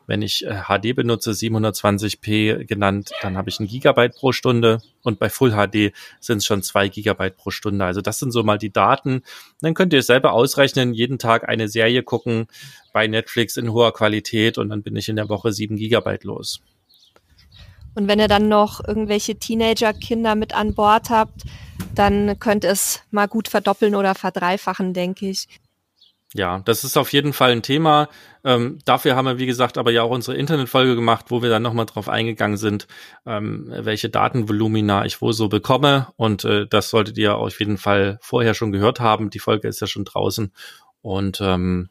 wenn 0.09 0.23
ich 0.23 0.39
HD 0.39 0.85
äh, 0.85 0.93
benutze, 0.93 1.31
720p 1.31 2.65
genannt, 2.65 3.11
dann 3.21 3.37
habe 3.37 3.49
ich 3.49 3.59
ein 3.59 3.67
Gigabyte 3.67 4.15
pro 4.15 4.31
Stunde 4.31 4.81
und 5.03 5.19
bei 5.19 5.29
Full 5.29 5.51
HD 5.51 5.93
sind 6.19 6.39
es 6.39 6.45
schon 6.45 6.63
zwei 6.63 6.87
Gigabyte 6.87 7.37
pro 7.37 7.51
Stunde. 7.51 7.85
Also 7.85 8.01
das 8.01 8.17
sind 8.17 8.31
so 8.31 8.41
mal 8.41 8.57
die 8.57 8.71
Daten. 8.71 9.21
Dann 9.61 9.75
könnt 9.75 9.93
ihr 9.93 10.01
selber 10.01 10.33
ausrechnen, 10.33 10.95
jeden 10.95 11.19
Tag 11.19 11.47
eine 11.47 11.67
Serie 11.67 12.01
gucken 12.01 12.47
bei 12.91 13.05
Netflix 13.05 13.55
in 13.55 13.71
hoher 13.71 13.93
Qualität 13.93 14.57
und 14.57 14.69
dann 14.69 14.81
bin 14.81 14.95
ich 14.95 15.09
in 15.09 15.15
der 15.15 15.29
Woche 15.29 15.53
sieben 15.53 15.75
Gigabyte 15.75 16.23
los. 16.23 16.59
Und 17.95 18.07
wenn 18.07 18.19
ihr 18.19 18.27
dann 18.27 18.47
noch 18.47 18.85
irgendwelche 18.85 19.35
Teenager-Kinder 19.35 20.35
mit 20.35 20.53
an 20.55 20.73
Bord 20.73 21.09
habt, 21.09 21.43
dann 21.95 22.39
könnt 22.39 22.65
es 22.65 23.01
mal 23.11 23.27
gut 23.27 23.47
verdoppeln 23.47 23.95
oder 23.95 24.15
verdreifachen, 24.15 24.93
denke 24.93 25.29
ich. 25.29 25.47
Ja, 26.35 26.59
das 26.59 26.83
ist 26.83 26.95
auf 26.95 27.11
jeden 27.11 27.33
Fall 27.33 27.51
ein 27.51 27.63
Thema. 27.63 28.07
Ähm, 28.43 28.77
dafür 28.85 29.15
haben 29.15 29.25
wir, 29.25 29.39
wie 29.39 29.47
gesagt, 29.47 29.79
aber 29.79 29.89
ja 29.91 30.03
auch 30.03 30.11
unsere 30.11 30.37
Internetfolge 30.37 30.95
gemacht, 30.95 31.25
wo 31.29 31.41
wir 31.41 31.49
dann 31.49 31.63
nochmal 31.63 31.87
drauf 31.87 32.07
eingegangen 32.07 32.57
sind, 32.57 32.87
ähm, 33.25 33.65
welche 33.69 34.09
Datenvolumina 34.09 35.05
ich 35.05 35.21
wo 35.21 35.31
so 35.31 35.49
bekomme. 35.49 36.07
Und 36.17 36.45
äh, 36.45 36.67
das 36.67 36.91
solltet 36.91 37.17
ihr 37.17 37.35
auf 37.35 37.59
jeden 37.59 37.79
Fall 37.79 38.19
vorher 38.21 38.53
schon 38.53 38.71
gehört 38.71 38.99
haben. 38.99 39.31
Die 39.31 39.39
Folge 39.39 39.67
ist 39.67 39.81
ja 39.81 39.87
schon 39.87 40.05
draußen. 40.05 40.53
Und 41.01 41.41
ähm, 41.41 41.89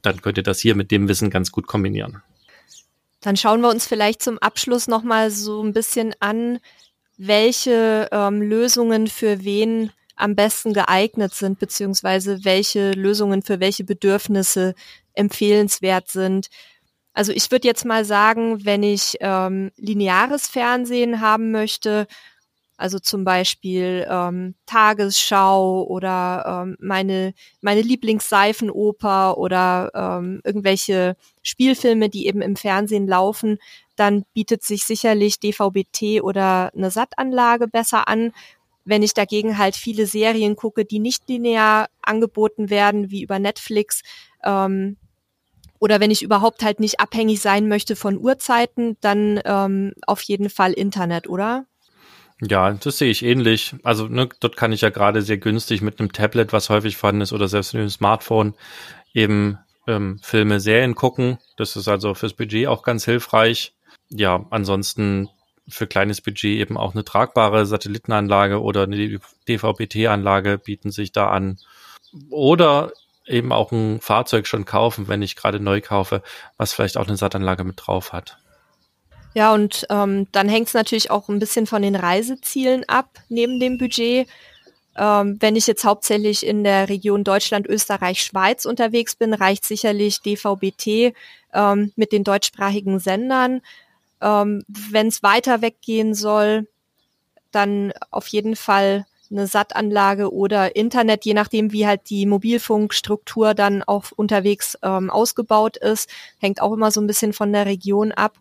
dann 0.00 0.22
könnt 0.22 0.38
ihr 0.38 0.44
das 0.44 0.60
hier 0.60 0.74
mit 0.74 0.90
dem 0.90 1.08
Wissen 1.08 1.28
ganz 1.28 1.52
gut 1.52 1.66
kombinieren. 1.66 2.22
Dann 3.24 3.38
schauen 3.38 3.62
wir 3.62 3.70
uns 3.70 3.86
vielleicht 3.86 4.22
zum 4.22 4.36
Abschluss 4.36 4.86
nochmal 4.86 5.30
so 5.30 5.62
ein 5.62 5.72
bisschen 5.72 6.14
an, 6.20 6.58
welche 7.16 8.06
ähm, 8.12 8.42
Lösungen 8.42 9.06
für 9.06 9.44
wen 9.44 9.92
am 10.14 10.36
besten 10.36 10.74
geeignet 10.74 11.32
sind, 11.32 11.58
beziehungsweise 11.58 12.44
welche 12.44 12.90
Lösungen 12.90 13.40
für 13.42 13.60
welche 13.60 13.82
Bedürfnisse 13.82 14.74
empfehlenswert 15.14 16.10
sind. 16.10 16.48
Also 17.14 17.32
ich 17.32 17.50
würde 17.50 17.66
jetzt 17.66 17.86
mal 17.86 18.04
sagen, 18.04 18.62
wenn 18.66 18.82
ich 18.82 19.16
ähm, 19.20 19.70
lineares 19.78 20.46
Fernsehen 20.46 21.22
haben 21.22 21.50
möchte, 21.50 22.06
also 22.76 22.98
zum 22.98 23.24
Beispiel 23.24 24.06
ähm, 24.08 24.54
Tagesschau 24.66 25.84
oder 25.84 26.64
ähm, 26.64 26.76
meine, 26.80 27.34
meine 27.60 27.82
Lieblingsseifenoper 27.82 29.38
oder 29.38 29.90
ähm, 29.94 30.40
irgendwelche 30.44 31.16
Spielfilme, 31.42 32.08
die 32.08 32.26
eben 32.26 32.42
im 32.42 32.56
Fernsehen 32.56 33.06
laufen, 33.06 33.58
dann 33.96 34.24
bietet 34.34 34.64
sich 34.64 34.84
sicherlich 34.84 35.38
DVB-T 35.38 36.20
oder 36.20 36.72
eine 36.74 36.90
SAT-Anlage 36.90 37.68
besser 37.68 38.08
an. 38.08 38.32
Wenn 38.84 39.02
ich 39.02 39.14
dagegen 39.14 39.56
halt 39.56 39.76
viele 39.76 40.06
Serien 40.06 40.56
gucke, 40.56 40.84
die 40.84 40.98
nicht 40.98 41.28
linear 41.28 41.88
angeboten 42.02 42.70
werden, 42.70 43.10
wie 43.10 43.22
über 43.22 43.38
Netflix, 43.38 44.02
ähm, 44.44 44.96
oder 45.78 46.00
wenn 46.00 46.10
ich 46.10 46.22
überhaupt 46.22 46.64
halt 46.64 46.80
nicht 46.80 46.98
abhängig 46.98 47.40
sein 47.40 47.68
möchte 47.68 47.94
von 47.94 48.18
Uhrzeiten, 48.18 48.96
dann 49.00 49.40
ähm, 49.44 49.92
auf 50.06 50.22
jeden 50.22 50.48
Fall 50.48 50.72
Internet, 50.72 51.28
oder? 51.28 51.66
Ja, 52.40 52.72
das 52.72 52.98
sehe 52.98 53.10
ich 53.10 53.24
ähnlich. 53.24 53.76
Also 53.84 54.08
ne, 54.08 54.28
dort 54.40 54.56
kann 54.56 54.72
ich 54.72 54.80
ja 54.80 54.90
gerade 54.90 55.22
sehr 55.22 55.38
günstig 55.38 55.82
mit 55.82 56.00
einem 56.00 56.12
Tablet, 56.12 56.52
was 56.52 56.68
häufig 56.68 56.96
vorhanden 56.96 57.22
ist, 57.22 57.32
oder 57.32 57.48
selbst 57.48 57.74
mit 57.74 57.80
einem 57.80 57.90
Smartphone 57.90 58.54
eben 59.12 59.58
ähm, 59.86 60.18
Filme, 60.22 60.60
Serien 60.60 60.94
gucken. 60.94 61.38
Das 61.56 61.76
ist 61.76 61.88
also 61.88 62.14
fürs 62.14 62.34
Budget 62.34 62.66
auch 62.66 62.82
ganz 62.82 63.04
hilfreich. 63.04 63.74
Ja, 64.10 64.44
ansonsten 64.50 65.28
für 65.68 65.86
kleines 65.86 66.20
Budget 66.20 66.58
eben 66.58 66.76
auch 66.76 66.94
eine 66.94 67.04
tragbare 67.04 67.66
Satellitenanlage 67.66 68.60
oder 68.60 68.82
eine 68.82 69.18
DVB-T-Anlage 69.48 70.58
bieten 70.58 70.90
sich 70.90 71.12
da 71.12 71.28
an. 71.28 71.58
Oder 72.30 72.92
eben 73.26 73.52
auch 73.52 73.72
ein 73.72 74.00
Fahrzeug 74.00 74.46
schon 74.46 74.64
kaufen, 74.64 75.08
wenn 75.08 75.22
ich 75.22 75.36
gerade 75.36 75.60
neu 75.60 75.80
kaufe, 75.80 76.22
was 76.58 76.72
vielleicht 76.72 76.96
auch 76.96 77.06
eine 77.06 77.16
Satanlage 77.16 77.64
mit 77.64 77.80
drauf 77.84 78.12
hat. 78.12 78.38
Ja, 79.34 79.52
und 79.52 79.86
ähm, 79.90 80.28
dann 80.32 80.48
hängt 80.48 80.68
es 80.68 80.74
natürlich 80.74 81.10
auch 81.10 81.28
ein 81.28 81.40
bisschen 81.40 81.66
von 81.66 81.82
den 81.82 81.96
Reisezielen 81.96 82.84
ab, 82.88 83.10
neben 83.28 83.58
dem 83.58 83.78
Budget. 83.78 84.28
Ähm, 84.96 85.38
wenn 85.40 85.56
ich 85.56 85.66
jetzt 85.66 85.84
hauptsächlich 85.84 86.46
in 86.46 86.62
der 86.62 86.88
Region 86.88 87.24
Deutschland, 87.24 87.66
Österreich, 87.66 88.22
Schweiz 88.22 88.64
unterwegs 88.64 89.16
bin, 89.16 89.34
reicht 89.34 89.64
sicherlich 89.64 90.20
DVB-T 90.20 91.14
ähm, 91.52 91.92
mit 91.96 92.12
den 92.12 92.22
deutschsprachigen 92.22 93.00
Sendern. 93.00 93.60
Ähm, 94.20 94.62
wenn 94.68 95.08
es 95.08 95.24
weiter 95.24 95.62
weggehen 95.62 96.14
soll, 96.14 96.68
dann 97.50 97.92
auf 98.12 98.28
jeden 98.28 98.54
Fall 98.54 99.04
eine 99.30 99.46
SAT-Anlage 99.46 100.32
oder 100.32 100.76
Internet, 100.76 101.24
je 101.24 101.34
nachdem, 101.34 101.72
wie 101.72 101.86
halt 101.86 102.08
die 102.10 102.26
Mobilfunkstruktur 102.26 103.54
dann 103.54 103.82
auch 103.82 104.12
unterwegs 104.14 104.78
ähm, 104.82 105.10
ausgebaut 105.10 105.76
ist, 105.76 106.08
hängt 106.38 106.60
auch 106.60 106.72
immer 106.72 106.90
so 106.90 107.00
ein 107.00 107.06
bisschen 107.06 107.32
von 107.32 107.52
der 107.52 107.66
Region 107.66 108.12
ab. 108.12 108.38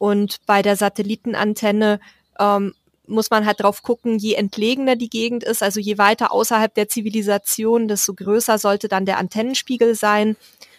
Und 0.00 0.38
bei 0.46 0.62
der 0.62 0.76
Satellitenantenne 0.76 2.00
ähm, 2.38 2.72
muss 3.06 3.28
man 3.28 3.44
halt 3.44 3.60
drauf 3.60 3.82
gucken, 3.82 4.16
je 4.16 4.32
entlegener 4.32 4.96
die 4.96 5.10
Gegend 5.10 5.44
ist, 5.44 5.62
also 5.62 5.78
je 5.78 5.98
weiter 5.98 6.32
außerhalb 6.32 6.74
der 6.74 6.88
Zivilisation, 6.88 7.86
desto 7.86 8.14
größer 8.14 8.56
sollte 8.56 8.88
dann 8.88 9.04
der 9.04 9.18
Antennenspiegel 9.18 9.94
sein. 9.94 10.36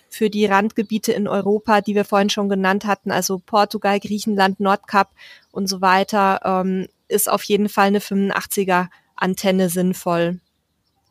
Für 0.10 0.32
die 0.32 0.48
Randgebiete 0.48 1.14
in 1.14 1.28
Europa, 1.28 1.82
die 1.82 1.94
wir 1.94 2.04
vorhin 2.04 2.32
schon 2.32 2.50
genannt 2.50 2.86
hatten, 2.86 3.12
also 3.12 3.40
Portugal, 3.46 4.00
Griechenland, 4.00 4.60
Nordkap 4.60 5.12
und 5.52 5.68
so 5.68 5.82
weiter, 5.82 6.42
ähm, 6.44 6.88
ist 7.08 7.30
auf 7.30 7.44
jeden 7.44 7.70
Fall 7.70 7.88
eine 7.88 8.00
85er 8.00 8.88
Antenne 9.16 9.70
sinnvoll. 9.70 10.40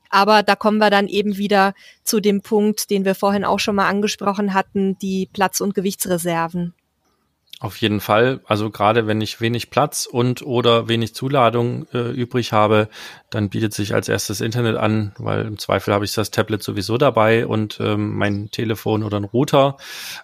Aber 0.09 0.43
da 0.43 0.57
kommen 0.57 0.79
wir 0.79 0.91
dann 0.91 1.07
eben 1.07 1.37
wieder 1.37 1.75
zu 2.03 2.19
dem 2.19 2.43
Punkt, 2.43 2.91
den 2.91 3.05
wir 3.05 3.15
vorhin 3.15 3.45
auch 3.45 3.61
schon 3.61 3.77
mal 3.77 3.89
angesprochen 3.89 4.53
hatten, 4.53 4.99
die 4.99 5.29
Platz- 5.33 5.61
und 5.61 5.77
Gewichtsreserven. 5.77 6.75
Auf 7.63 7.77
jeden 7.77 8.01
Fall. 8.01 8.41
Also 8.47 8.71
gerade 8.71 9.07
wenn 9.07 9.21
ich 9.21 9.43
wenig 9.43 9.69
Platz 9.69 10.07
und 10.07 10.41
oder 10.41 10.89
wenig 10.89 11.15
Zuladung 11.15 11.87
äh, 11.93 12.11
übrig 12.11 12.55
habe, 12.55 12.89
dann 13.29 13.51
bietet 13.51 13.75
sich 13.75 13.93
als 13.93 14.09
erstes 14.09 14.41
Internet 14.41 14.77
an, 14.77 15.13
weil 15.19 15.45
im 15.45 15.59
Zweifel 15.59 15.93
habe 15.93 16.07
ich 16.07 16.15
das 16.15 16.31
Tablet 16.31 16.63
sowieso 16.63 16.97
dabei 16.97 17.47
und 17.47 17.77
ähm, 17.79 18.17
mein 18.17 18.51
Telefon 18.51 19.03
oder 19.03 19.19
ein 19.19 19.25
Router. 19.25 19.77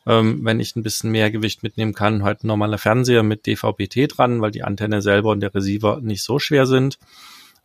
Ähm, 0.07 0.47
wenn 0.47 0.61
ich 0.61 0.77
ein 0.77 0.83
bisschen 0.83 1.11
mehr 1.11 1.31
Gewicht 1.31 1.63
mitnehmen 1.63 1.93
kann, 1.93 2.25
halt 2.25 2.43
ein 2.43 2.47
normaler 2.47 2.79
Fernseher 2.79 3.23
mit 3.23 3.47
DVB-T 3.47 4.07
dran, 4.07 4.41
weil 4.41 4.51
die 4.51 4.63
Antenne 4.63 5.03
selber 5.03 5.33
und 5.33 5.41
der 5.41 5.55
Receiver 5.55 6.01
nicht 6.01 6.23
so 6.23 6.39
schwer 6.39 6.65
sind. 6.65 6.99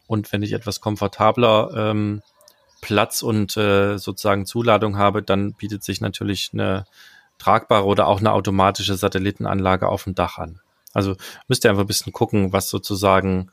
Und 0.06 0.34
wenn 0.34 0.44
ich 0.44 0.52
etwas 0.52 0.82
komfortabler 0.82 1.72
ähm, 1.78 2.22
Platz 2.82 3.24
und 3.24 3.56
äh, 3.56 3.98
sozusagen 3.98 4.46
Zuladung 4.46 4.98
habe, 4.98 5.24
dann 5.24 5.54
bietet 5.54 5.82
sich 5.82 6.02
natürlich 6.02 6.50
eine 6.52 6.86
tragbare 7.42 7.86
oder 7.86 8.08
auch 8.08 8.20
eine 8.20 8.32
automatische 8.32 8.96
Satellitenanlage 8.96 9.88
auf 9.88 10.06
dem 10.06 10.16
Dach 10.16 10.38
an. 10.38 10.60
Also 10.94 11.16
müsst 11.48 11.64
ihr 11.66 11.72
einfach 11.72 11.84
ein 11.84 11.88
bisschen 11.88 12.14
gucken, 12.14 12.54
was 12.54 12.70
sozusagen 12.70 13.50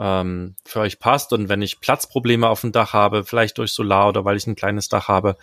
ähm, 0.00 0.56
für 0.64 0.80
euch 0.80 0.98
passt. 0.98 1.32
Und 1.32 1.48
wenn 1.48 1.62
ich 1.62 1.80
Platzprobleme 1.80 2.48
auf 2.48 2.62
dem 2.62 2.72
Dach 2.72 2.92
habe, 2.92 3.24
vielleicht 3.24 3.58
durch 3.58 3.72
Solar 3.72 4.08
oder 4.08 4.24
weil 4.24 4.36
ich 4.36 4.46
ein 4.46 4.56
kleines 4.56 4.88
Dach 4.88 5.08
habe, 5.08 5.36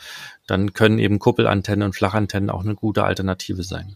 dann 0.48 0.74
können 0.74 1.00
eben 1.00 1.20
Kuppelantennen 1.20 1.86
und 1.86 1.96
Flachantennen 1.96 2.50
auch 2.50 2.64
eine 2.64 2.76
gute 2.76 3.04
Alternative 3.04 3.64
sein. 3.64 3.96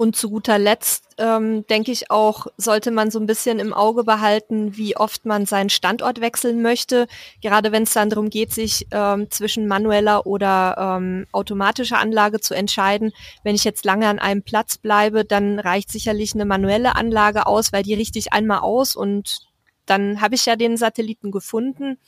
Und 0.00 0.16
zu 0.16 0.30
guter 0.30 0.58
Letzt 0.58 1.04
ähm, 1.18 1.66
denke 1.66 1.92
ich 1.92 2.10
auch, 2.10 2.46
sollte 2.56 2.90
man 2.90 3.10
so 3.10 3.20
ein 3.20 3.26
bisschen 3.26 3.58
im 3.58 3.74
Auge 3.74 4.02
behalten, 4.02 4.78
wie 4.78 4.96
oft 4.96 5.26
man 5.26 5.44
seinen 5.44 5.68
Standort 5.68 6.22
wechseln 6.22 6.62
möchte. 6.62 7.06
Gerade 7.42 7.70
wenn 7.70 7.82
es 7.82 7.92
dann 7.92 8.08
darum 8.08 8.30
geht, 8.30 8.50
sich 8.50 8.86
ähm, 8.92 9.30
zwischen 9.30 9.68
manueller 9.68 10.26
oder 10.26 10.96
ähm, 10.96 11.26
automatischer 11.32 11.98
Anlage 11.98 12.40
zu 12.40 12.54
entscheiden. 12.54 13.12
Wenn 13.44 13.54
ich 13.54 13.64
jetzt 13.64 13.84
lange 13.84 14.08
an 14.08 14.18
einem 14.18 14.42
Platz 14.42 14.78
bleibe, 14.78 15.26
dann 15.26 15.58
reicht 15.58 15.92
sicherlich 15.92 16.32
eine 16.32 16.46
manuelle 16.46 16.96
Anlage 16.96 17.44
aus, 17.44 17.70
weil 17.70 17.82
die 17.82 17.92
richte 17.92 18.18
ich 18.18 18.32
einmal 18.32 18.60
aus 18.60 18.96
und 18.96 19.40
dann 19.84 20.22
habe 20.22 20.34
ich 20.34 20.46
ja 20.46 20.56
den 20.56 20.78
Satelliten 20.78 21.30
gefunden. 21.30 21.98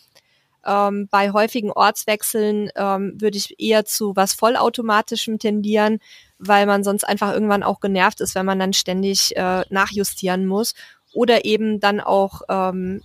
Ähm, 0.64 1.08
bei 1.10 1.32
häufigen 1.32 1.72
Ortswechseln 1.72 2.70
ähm, 2.76 3.20
würde 3.20 3.36
ich 3.36 3.60
eher 3.60 3.84
zu 3.84 4.14
was 4.14 4.32
vollautomatischem 4.32 5.38
tendieren, 5.38 5.98
weil 6.44 6.66
man 6.66 6.82
sonst 6.82 7.04
einfach 7.04 7.32
irgendwann 7.32 7.62
auch 7.62 7.80
genervt 7.80 8.20
ist, 8.20 8.34
wenn 8.34 8.46
man 8.46 8.58
dann 8.58 8.72
ständig 8.72 9.36
äh, 9.36 9.62
nachjustieren 9.70 10.46
muss. 10.46 10.74
Oder 11.14 11.44
eben 11.44 11.78
dann 11.78 12.00
auch 12.00 12.42
ähm, 12.48 13.02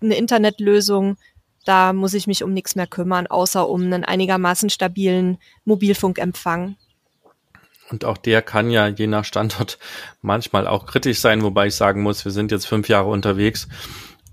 eine 0.00 0.16
Internetlösung, 0.16 1.16
da 1.64 1.92
muss 1.92 2.14
ich 2.14 2.26
mich 2.26 2.42
um 2.42 2.52
nichts 2.52 2.74
mehr 2.74 2.86
kümmern, 2.86 3.26
außer 3.26 3.68
um 3.68 3.82
einen 3.82 4.04
einigermaßen 4.04 4.70
stabilen 4.70 5.38
Mobilfunkempfang. 5.64 6.76
Und 7.90 8.04
auch 8.06 8.16
der 8.16 8.40
kann 8.40 8.70
ja 8.70 8.88
je 8.88 9.06
nach 9.06 9.24
Standort 9.24 9.78
manchmal 10.22 10.66
auch 10.66 10.86
kritisch 10.86 11.18
sein, 11.18 11.42
wobei 11.42 11.66
ich 11.66 11.74
sagen 11.74 12.02
muss, 12.02 12.24
wir 12.24 12.32
sind 12.32 12.50
jetzt 12.50 12.66
fünf 12.66 12.88
Jahre 12.88 13.10
unterwegs 13.10 13.68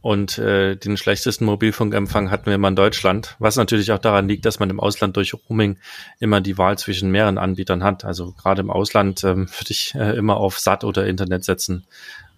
und 0.02 0.38
äh, 0.38 0.76
den 0.76 0.96
schlechtesten 0.96 1.46
Mobilfunkempfang 1.46 2.32
hatten 2.32 2.46
wir 2.46 2.56
immer 2.56 2.70
in 2.70 2.76
Deutschland, 2.76 3.36
was 3.40 3.58
natürlich 3.58 3.92
auch 3.92 4.00
daran 4.00 4.30
liegt, 4.30 4.46
dass 4.46 4.60
man 4.60 4.70
im 4.70 4.80
Ausland 4.80 5.18
durch 5.18 5.34
Roaming 5.34 5.78
immer 6.20 6.40
die 6.40 6.58
Wahl 6.58 6.78
zwischen 6.78 7.12
mehreren 7.12 7.38
Anbietern 7.38 7.84
hat. 7.84 8.06
Also 8.06 8.32
gerade 8.32 8.62
im 8.62 8.72
Ausland 8.72 9.24
ähm, 9.24 9.50
würde 9.60 9.72
ich 9.72 9.94
äh, 9.96 10.16
immer 10.16 10.38
auf 10.38 10.60
SAT 10.60 10.86
oder 10.86 11.06
Internet 11.06 11.44
setzen, 11.44 11.86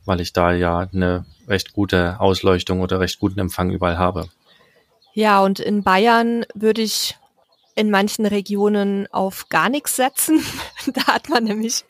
weil 0.05 0.21
ich 0.21 0.33
da 0.33 0.51
ja 0.53 0.87
eine 0.91 1.25
recht 1.47 1.73
gute 1.73 2.19
Ausleuchtung 2.19 2.81
oder 2.81 2.99
recht 2.99 3.19
guten 3.19 3.39
Empfang 3.39 3.69
überall 3.69 3.99
habe. 3.99 4.29
Ja, 5.13 5.41
und 5.41 5.59
in 5.59 5.83
Bayern 5.83 6.45
würde 6.55 6.81
ich 6.81 7.17
in 7.75 7.89
manchen 7.89 8.25
Regionen 8.25 9.07
auf 9.11 9.49
gar 9.49 9.69
nichts 9.69 9.95
setzen. 9.95 10.43
da 10.93 11.07
hat 11.07 11.29
man 11.29 11.43
nämlich, 11.43 11.85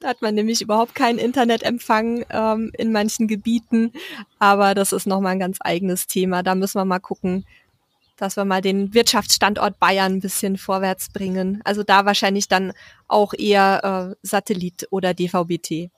da 0.00 0.08
hat 0.08 0.22
man 0.22 0.34
nämlich 0.34 0.60
überhaupt 0.62 0.94
keinen 0.94 1.18
Internetempfang 1.18 2.24
ähm, 2.30 2.70
in 2.76 2.92
manchen 2.92 3.28
Gebieten. 3.28 3.92
Aber 4.38 4.74
das 4.74 4.92
ist 4.92 5.06
nochmal 5.06 5.32
ein 5.32 5.38
ganz 5.38 5.58
eigenes 5.60 6.06
Thema. 6.06 6.42
Da 6.42 6.54
müssen 6.54 6.78
wir 6.78 6.84
mal 6.84 6.98
gucken, 6.98 7.44
dass 8.16 8.36
wir 8.36 8.44
mal 8.44 8.60
den 8.60 8.94
Wirtschaftsstandort 8.94 9.78
Bayern 9.78 10.14
ein 10.14 10.20
bisschen 10.20 10.56
vorwärts 10.56 11.10
bringen. 11.10 11.60
Also 11.64 11.82
da 11.82 12.04
wahrscheinlich 12.04 12.48
dann 12.48 12.72
auch 13.08 13.34
eher 13.36 14.14
äh, 14.14 14.16
Satellit 14.22 14.86
oder 14.90 15.14
DVB-T. 15.14 15.90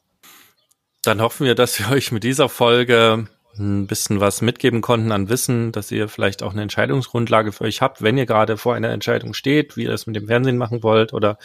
Dann 1.02 1.20
hoffen 1.20 1.46
wir, 1.46 1.54
dass 1.54 1.78
wir 1.78 1.90
euch 1.90 2.10
mit 2.12 2.24
dieser 2.24 2.48
Folge 2.48 3.28
ein 3.58 3.86
bisschen 3.86 4.20
was 4.20 4.42
mitgeben 4.42 4.80
konnten 4.80 5.12
an 5.12 5.28
Wissen, 5.28 5.72
dass 5.72 5.90
ihr 5.90 6.08
vielleicht 6.08 6.42
auch 6.42 6.52
eine 6.52 6.62
Entscheidungsgrundlage 6.62 7.52
für 7.52 7.64
euch 7.64 7.80
habt, 7.80 8.02
wenn 8.02 8.18
ihr 8.18 8.26
gerade 8.26 8.56
vor 8.56 8.74
einer 8.74 8.90
Entscheidung 8.90 9.34
steht, 9.34 9.76
wie 9.76 9.84
ihr 9.84 9.90
das 9.90 10.06
mit 10.06 10.16
dem 10.16 10.26
Fernsehen 10.26 10.58
machen 10.58 10.82
wollt 10.82 11.12
oder 11.12 11.38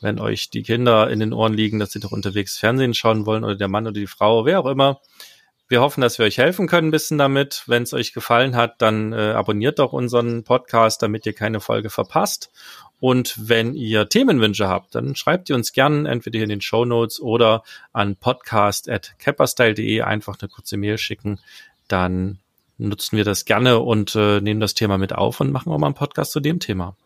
wenn 0.00 0.20
euch 0.20 0.50
die 0.50 0.62
Kinder 0.62 1.10
in 1.10 1.20
den 1.20 1.32
Ohren 1.32 1.54
liegen, 1.54 1.78
dass 1.78 1.92
sie 1.92 2.00
doch 2.00 2.12
unterwegs 2.12 2.58
Fernsehen 2.58 2.94
schauen 2.94 3.26
wollen 3.26 3.44
oder 3.44 3.56
der 3.56 3.68
Mann 3.68 3.86
oder 3.86 3.94
die 3.94 4.06
Frau, 4.06 4.44
wer 4.44 4.60
auch 4.60 4.66
immer. 4.66 5.00
Wir 5.66 5.80
hoffen, 5.80 6.02
dass 6.02 6.18
wir 6.18 6.26
euch 6.26 6.36
helfen 6.36 6.68
können 6.68 6.88
ein 6.88 6.90
bisschen 6.90 7.16
damit. 7.16 7.64
Wenn 7.66 7.84
es 7.84 7.94
euch 7.94 8.12
gefallen 8.12 8.54
hat, 8.54 8.82
dann 8.82 9.14
äh, 9.14 9.32
abonniert 9.32 9.78
doch 9.78 9.94
unseren 9.94 10.44
Podcast, 10.44 11.02
damit 11.02 11.24
ihr 11.24 11.32
keine 11.32 11.60
Folge 11.60 11.88
verpasst. 11.88 12.50
Und 13.04 13.34
wenn 13.36 13.74
ihr 13.74 14.08
Themenwünsche 14.08 14.66
habt, 14.66 14.94
dann 14.94 15.14
schreibt 15.14 15.50
ihr 15.50 15.56
uns 15.56 15.74
gerne 15.74 16.08
entweder 16.08 16.40
in 16.40 16.48
den 16.48 16.62
Show 16.62 16.86
Notes 16.86 17.20
oder 17.20 17.62
an 17.92 18.16
podcast.capperstyle.de 18.16 20.00
einfach 20.00 20.38
eine 20.40 20.48
kurze 20.48 20.78
Mail 20.78 20.96
schicken. 20.96 21.38
Dann 21.86 22.38
nutzen 22.78 23.18
wir 23.18 23.24
das 23.24 23.44
gerne 23.44 23.80
und 23.80 24.14
äh, 24.14 24.40
nehmen 24.40 24.58
das 24.58 24.72
Thema 24.72 24.96
mit 24.96 25.12
auf 25.12 25.38
und 25.40 25.52
machen 25.52 25.70
auch 25.70 25.76
mal 25.76 25.88
einen 25.88 25.94
Podcast 25.94 26.32
zu 26.32 26.40
dem 26.40 26.60
Thema. 26.60 26.96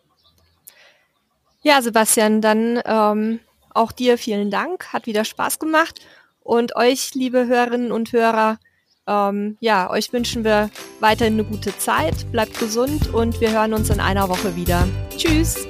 Ja, 1.62 1.82
Sebastian, 1.82 2.42
dann 2.42 2.80
ähm, 2.84 3.40
auch 3.74 3.90
dir 3.90 4.18
vielen 4.18 4.52
Dank. 4.52 4.92
Hat 4.92 5.06
wieder 5.06 5.24
Spaß 5.24 5.58
gemacht. 5.58 5.98
Und 6.44 6.76
euch, 6.76 7.16
liebe 7.16 7.48
Hörerinnen 7.48 7.90
und 7.90 8.12
Hörer, 8.12 8.60
ähm, 9.08 9.56
ja, 9.58 9.90
euch 9.90 10.12
wünschen 10.12 10.44
wir 10.44 10.70
weiterhin 11.00 11.32
eine 11.32 11.44
gute 11.44 11.76
Zeit. 11.76 12.30
Bleibt 12.30 12.56
gesund 12.60 13.12
und 13.12 13.40
wir 13.40 13.50
hören 13.50 13.74
uns 13.74 13.90
in 13.90 13.98
einer 13.98 14.28
Woche 14.28 14.54
wieder. 14.54 14.86
Tschüss. 15.16 15.66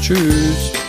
Tschüss. 0.00 0.87